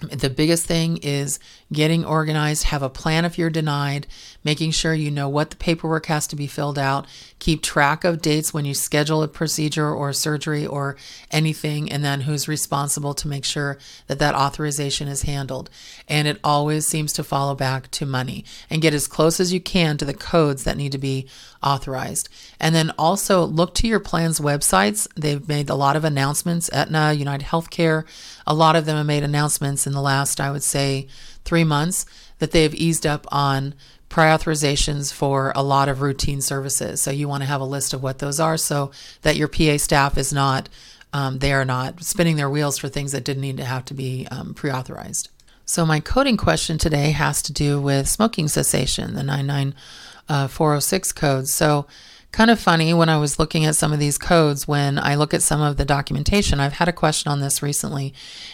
the 0.00 0.28
biggest 0.28 0.66
thing 0.66 0.98
is 0.98 1.38
getting 1.72 2.04
organized, 2.04 2.64
have 2.64 2.82
a 2.82 2.90
plan 2.90 3.24
if 3.24 3.38
you're 3.38 3.48
denied, 3.48 4.06
making 4.46 4.70
sure 4.70 4.94
you 4.94 5.10
know 5.10 5.28
what 5.28 5.50
the 5.50 5.56
paperwork 5.56 6.06
has 6.06 6.28
to 6.28 6.36
be 6.36 6.46
filled 6.46 6.78
out, 6.78 7.04
keep 7.40 7.64
track 7.64 8.04
of 8.04 8.22
dates 8.22 8.54
when 8.54 8.64
you 8.64 8.74
schedule 8.74 9.24
a 9.24 9.26
procedure 9.26 9.90
or 9.90 10.12
surgery 10.12 10.64
or 10.64 10.96
anything, 11.32 11.90
and 11.90 12.04
then 12.04 12.20
who's 12.20 12.46
responsible 12.46 13.12
to 13.12 13.26
make 13.26 13.44
sure 13.44 13.76
that 14.06 14.20
that 14.20 14.36
authorization 14.36 15.08
is 15.08 15.22
handled. 15.22 15.68
And 16.06 16.28
it 16.28 16.38
always 16.44 16.86
seems 16.86 17.12
to 17.14 17.24
follow 17.24 17.56
back 17.56 17.90
to 17.90 18.06
money 18.06 18.44
and 18.70 18.80
get 18.80 18.94
as 18.94 19.08
close 19.08 19.40
as 19.40 19.52
you 19.52 19.60
can 19.60 19.96
to 19.96 20.04
the 20.04 20.14
codes 20.14 20.62
that 20.62 20.76
need 20.76 20.92
to 20.92 20.98
be 20.98 21.26
authorized. 21.60 22.28
And 22.60 22.72
then 22.72 22.92
also 22.96 23.44
look 23.44 23.74
to 23.74 23.88
your 23.88 23.98
plan's 23.98 24.38
websites. 24.38 25.08
They've 25.16 25.46
made 25.48 25.68
a 25.68 25.74
lot 25.74 25.96
of 25.96 26.04
announcements, 26.04 26.70
Aetna, 26.72 27.14
United 27.14 27.46
Healthcare, 27.46 28.04
a 28.46 28.54
lot 28.54 28.76
of 28.76 28.86
them 28.86 28.96
have 28.96 29.06
made 29.06 29.24
announcements 29.24 29.88
in 29.88 29.92
the 29.92 30.00
last, 30.00 30.40
I 30.40 30.52
would 30.52 30.62
say, 30.62 31.08
three 31.44 31.64
months 31.64 32.06
that 32.38 32.52
they've 32.52 32.74
eased 32.74 33.06
up 33.06 33.26
on 33.32 33.74
prior 34.08 34.36
authorizations 34.36 35.12
for 35.12 35.52
a 35.54 35.62
lot 35.62 35.88
of 35.88 36.00
routine 36.00 36.40
services. 36.40 37.00
So 37.00 37.10
you 37.10 37.28
want 37.28 37.42
to 37.42 37.48
have 37.48 37.60
a 37.60 37.64
list 37.64 37.92
of 37.92 38.02
what 38.02 38.18
those 38.18 38.40
are 38.40 38.56
so 38.56 38.90
that 39.22 39.36
your 39.36 39.48
PA 39.48 39.76
staff 39.76 40.16
is 40.16 40.32
not, 40.32 40.68
um, 41.12 41.38
they 41.38 41.52
are 41.52 41.64
not 41.64 42.02
spinning 42.02 42.36
their 42.36 42.50
wheels 42.50 42.78
for 42.78 42.88
things 42.88 43.12
that 43.12 43.24
didn't 43.24 43.42
need 43.42 43.56
to 43.58 43.64
have 43.64 43.84
to 43.86 43.94
be 43.94 44.26
um, 44.30 44.54
pre 44.54 44.70
authorized. 44.70 45.30
So 45.64 45.84
my 45.84 45.98
coding 45.98 46.36
question 46.36 46.78
today 46.78 47.10
has 47.10 47.42
to 47.42 47.52
do 47.52 47.80
with 47.80 48.08
smoking 48.08 48.46
cessation, 48.46 49.14
the 49.14 49.24
99406 49.24 51.10
uh, 51.10 51.14
code. 51.20 51.48
So 51.48 51.86
kind 52.32 52.50
of 52.50 52.60
funny 52.60 52.92
when 52.92 53.08
I 53.08 53.16
was 53.16 53.38
looking 53.38 53.64
at 53.64 53.76
some 53.76 53.92
of 53.92 53.98
these 53.98 54.18
codes 54.18 54.68
when 54.68 54.98
I 54.98 55.14
look 55.14 55.32
at 55.32 55.42
some 55.42 55.62
of 55.62 55.76
the 55.76 55.84
documentation. 55.84 56.60
I've 56.60 56.74
had 56.74 56.88
a 56.88 56.92
question 56.92 57.30
on 57.30 57.40
this 57.40 57.62
recently, 57.62 58.12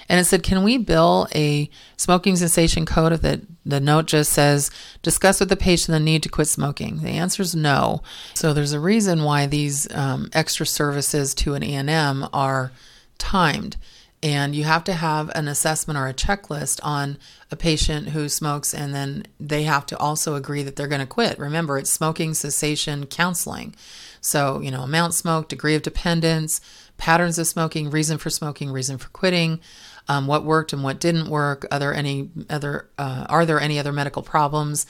and 0.09 0.21
it 0.21 0.25
said, 0.25 0.43
Can 0.43 0.63
we 0.63 0.79
bill 0.79 1.27
a 1.35 1.69
smoking 1.97 2.37
cessation 2.37 2.87
code 2.87 3.13
if 3.13 3.23
the, 3.23 3.43
the 3.67 3.81
note 3.81 4.07
just 4.07 4.33
says, 4.33 4.71
discuss 5.03 5.41
with 5.41 5.49
the 5.49 5.57
patient 5.57 5.93
the 5.93 6.01
need 6.01 6.23
to 6.23 6.29
quit 6.29 6.49
smoking? 6.49 7.03
The 7.03 7.11
answer 7.11 7.43
is 7.43 7.55
no. 7.55 8.03
So 8.35 8.53
there's 8.53 8.73
a 8.73 8.81
reason 8.81 9.25
why 9.25 9.47
these 9.47 9.93
um, 9.95 10.31
extra 10.33 10.67
services 10.67 11.35
to 11.35 11.55
an 11.55 11.65
E&M 11.65 12.29
are 12.33 12.73
timed 13.19 13.77
and 14.23 14.55
you 14.55 14.65
have 14.65 14.85
to 14.85 14.93
have 14.93 15.31
an 15.35 15.49
assessment 15.49 15.99
or 15.99 16.07
a 16.07 16.15
checklist 16.15 16.79
on 16.83 17.19
a 17.51 17.57
patient 17.57 18.11
who 18.11 18.29
smokes 18.29 18.73
and 18.73 18.95
then 18.95 19.25
they 19.41 19.65
have 19.65 19.85
to 19.87 19.99
also 19.99 20.35
agree 20.35 20.63
that 20.63 20.77
they're 20.77 20.89
going 20.89 21.01
to 21.01 21.07
quit 21.07 21.39
remember 21.39 21.79
it's 21.79 21.91
smoking 21.91 22.35
cessation 22.35 23.07
counseling 23.07 23.75
so 24.21 24.61
you 24.61 24.71
know 24.71 24.83
amount 24.83 25.15
smoked 25.15 25.49
degree 25.49 25.75
of 25.75 25.83
dependence 25.83 26.61
patterns 26.97 27.39
of 27.39 27.47
smoking 27.47 27.91
reason 27.91 28.19
for 28.19 28.31
smoking 28.31 28.71
reason 28.71 28.99
for 28.99 29.09
quitting 29.11 29.61
um, 30.09 30.27
what 30.27 30.45
worked 30.45 30.73
and 30.73 30.83
what 30.83 31.01
didn't 31.01 31.29
work 31.29 31.67
are 31.71 31.79
there 31.79 31.95
any 31.95 32.31
other 32.49 32.89
uh, 32.99 33.27
are 33.29 33.45
there 33.45 33.61
any 33.61 33.79
other 33.79 33.93
medical 33.93 34.23
problems 34.23 34.87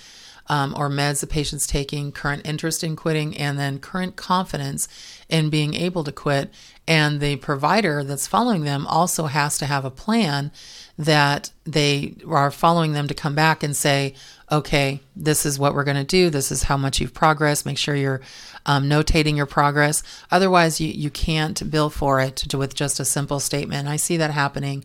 um, 0.49 0.75
or 0.77 0.89
meds 0.89 1.21
the 1.21 1.27
patient's 1.27 1.67
taking, 1.67 2.13
current 2.13 2.43
interest 2.45 2.83
in 2.83 2.97
quitting, 2.97 3.37
and 3.37 3.59
then 3.59 3.79
current 3.79 4.17
confidence 4.17 4.89
in 5.29 5.51
being 5.51 5.75
able 5.75 6.05
to 6.05 6.13
quit. 6.13 6.53
And 6.89 7.21
the 7.21 7.37
provider 7.37 8.03
that's 8.03 8.27
following 8.27 8.65
them 8.65 8.87
also 8.87 9.27
has 9.27 9.57
to 9.59 9.67
have 9.67 9.85
a 9.85 9.91
plan 9.91 10.51
that 10.99 11.53
they 11.65 12.17
are 12.29 12.51
following 12.51 12.93
them 12.93 13.07
to 13.09 13.15
come 13.15 13.35
back 13.35 13.63
and 13.63 13.75
say, 13.75 14.15
okay, 14.51 15.01
this 15.17 15.47
is 15.47 15.59
what 15.59 15.75
we're 15.75 15.85
going 15.85 15.97
to 15.97 16.05
do. 16.05 16.29
This 16.29 16.51
is 16.53 16.65
how 16.65 16.77
much 16.77 17.01
you've 17.01 17.15
progressed. 17.15 17.65
Make 17.65 17.79
sure 17.79 17.95
you're 17.95 18.21
um, 18.67 18.89
notating 18.89 19.37
your 19.37 19.47
progress. 19.47 20.03
Otherwise, 20.31 20.81
you, 20.81 20.89
you 20.89 21.09
can't 21.11 21.71
bill 21.71 21.89
for 21.89 22.21
it 22.21 22.53
with 22.55 22.75
just 22.75 23.01
a 23.01 23.05
simple 23.05 23.41
statement. 23.41 23.89
I 23.89 23.97
see 23.97 24.17
that 24.19 24.33
happening 24.33 24.85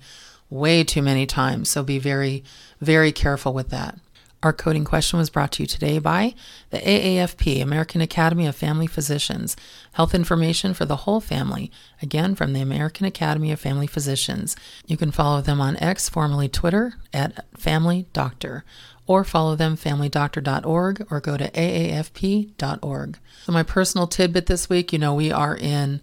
way 0.50 0.84
too 0.84 1.02
many 1.02 1.26
times. 1.26 1.70
So 1.70 1.84
be 1.84 2.00
very, 2.00 2.44
very 2.80 3.12
careful 3.12 3.54
with 3.54 3.70
that. 3.70 3.98
Our 4.44 4.54
coding 4.54 4.86
question 4.86 5.18
was 5.18 5.32
brought 5.32 5.52
to 5.54 5.64
you 5.64 5.68
today 5.68 5.98
by 5.98 6.36
the 6.70 6.78
AAFP, 6.78 7.60
American 7.60 8.02
Academy 8.02 8.46
of 8.46 8.56
Family 8.56 8.86
Physicians. 8.86 9.56
Health 9.94 10.14
information 10.14 10.76
for 10.76 10.86
the 10.86 10.98
whole 10.98 11.20
family, 11.20 11.72
again 12.04 12.36
from 12.36 12.54
the 12.54 12.62
American 12.62 13.08
Academy 13.08 13.52
of 13.52 13.60
Family 13.60 13.88
Physicians. 13.88 14.56
You 14.86 14.96
can 14.96 15.10
follow 15.10 15.42
them 15.42 15.60
on 15.60 15.76
X, 15.78 16.08
formerly 16.08 16.48
Twitter, 16.48 16.94
at 17.12 17.46
Family 17.58 18.06
Doctor, 18.14 18.64
or 19.08 19.24
follow 19.24 19.56
them 19.56 19.76
familydoctor.org 19.76 21.08
or 21.10 21.20
go 21.20 21.36
to 21.36 21.50
aafp.org. 21.50 23.18
So, 23.44 23.52
my 23.52 23.64
personal 23.64 24.06
tidbit 24.06 24.46
this 24.46 24.70
week 24.70 24.94
you 24.94 25.00
know, 25.00 25.16
we 25.16 25.32
are 25.32 25.58
in 25.58 26.00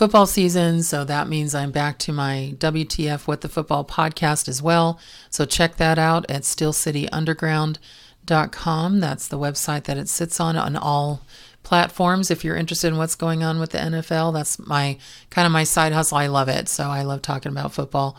football 0.00 0.24
season. 0.24 0.82
So 0.82 1.04
that 1.04 1.28
means 1.28 1.54
I'm 1.54 1.72
back 1.72 1.98
to 1.98 2.10
my 2.10 2.54
WTF 2.56 3.26
What 3.26 3.42
the 3.42 3.50
Football 3.50 3.84
podcast 3.84 4.48
as 4.48 4.62
well. 4.62 4.98
So 5.28 5.44
check 5.44 5.76
that 5.76 5.98
out 5.98 6.24
at 6.30 6.44
steelcityunderground.com. 6.44 9.00
That's 9.00 9.28
the 9.28 9.38
website 9.38 9.84
that 9.84 9.98
it 9.98 10.08
sits 10.08 10.40
on, 10.40 10.56
on 10.56 10.74
all 10.74 11.20
platforms 11.62 12.30
if 12.30 12.44
you're 12.44 12.56
interested 12.56 12.88
in 12.88 12.96
what's 12.96 13.14
going 13.14 13.42
on 13.42 13.60
with 13.60 13.72
the 13.72 13.78
NFL. 13.78 14.32
That's 14.32 14.58
my 14.58 14.96
kind 15.28 15.44
of 15.44 15.52
my 15.52 15.64
side 15.64 15.92
hustle. 15.92 16.16
I 16.16 16.28
love 16.28 16.48
it. 16.48 16.70
So 16.70 16.84
I 16.84 17.02
love 17.02 17.20
talking 17.20 17.52
about 17.52 17.74
football. 17.74 18.16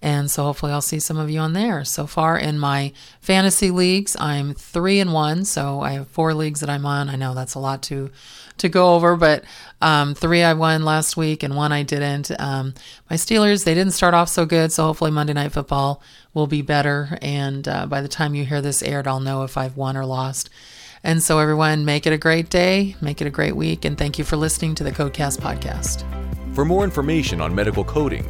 And 0.00 0.30
so 0.30 0.44
hopefully 0.44 0.70
I'll 0.70 0.82
see 0.82 1.00
some 1.00 1.16
of 1.16 1.30
you 1.30 1.40
on 1.40 1.52
there. 1.52 1.84
So 1.84 2.06
far 2.06 2.38
in 2.38 2.60
my 2.60 2.92
fantasy 3.20 3.72
leagues, 3.72 4.14
I'm 4.20 4.54
three 4.54 5.00
and 5.00 5.12
one. 5.12 5.44
So 5.46 5.80
I 5.80 5.90
have 5.92 6.06
four 6.06 6.32
leagues 6.32 6.60
that 6.60 6.70
I'm 6.70 6.86
on. 6.86 7.08
I 7.08 7.16
know 7.16 7.34
that's 7.34 7.54
a 7.54 7.58
lot 7.58 7.82
to 7.84 8.12
to 8.58 8.68
go 8.68 8.94
over, 8.94 9.16
but 9.16 9.44
um, 9.80 10.14
three 10.14 10.42
I 10.42 10.54
won 10.54 10.84
last 10.84 11.16
week 11.16 11.42
and 11.42 11.56
one 11.56 11.72
I 11.72 11.82
didn't. 11.82 12.30
Um, 12.38 12.74
my 13.10 13.16
Steelers 13.16 13.64
they 13.64 13.74
didn't 13.74 13.92
start 13.92 14.14
off 14.14 14.28
so 14.28 14.46
good, 14.46 14.72
so 14.72 14.84
hopefully 14.84 15.10
Monday 15.10 15.32
Night 15.32 15.52
Football 15.52 16.02
will 16.32 16.46
be 16.46 16.62
better. 16.62 17.18
And 17.20 17.66
uh, 17.66 17.86
by 17.86 18.00
the 18.00 18.08
time 18.08 18.34
you 18.34 18.44
hear 18.44 18.60
this 18.60 18.82
aired, 18.82 19.06
I'll 19.06 19.20
know 19.20 19.42
if 19.42 19.56
I've 19.56 19.76
won 19.76 19.96
or 19.96 20.06
lost. 20.06 20.50
And 21.02 21.22
so, 21.22 21.38
everyone, 21.38 21.84
make 21.84 22.06
it 22.06 22.14
a 22.14 22.18
great 22.18 22.48
day, 22.48 22.96
make 23.02 23.20
it 23.20 23.26
a 23.26 23.30
great 23.30 23.54
week, 23.54 23.84
and 23.84 23.98
thank 23.98 24.18
you 24.18 24.24
for 24.24 24.36
listening 24.36 24.74
to 24.76 24.84
the 24.84 24.90
Codecast 24.90 25.38
podcast. 25.38 26.02
For 26.54 26.64
more 26.64 26.82
information 26.82 27.42
on 27.42 27.54
medical 27.54 27.84
coding, 27.84 28.24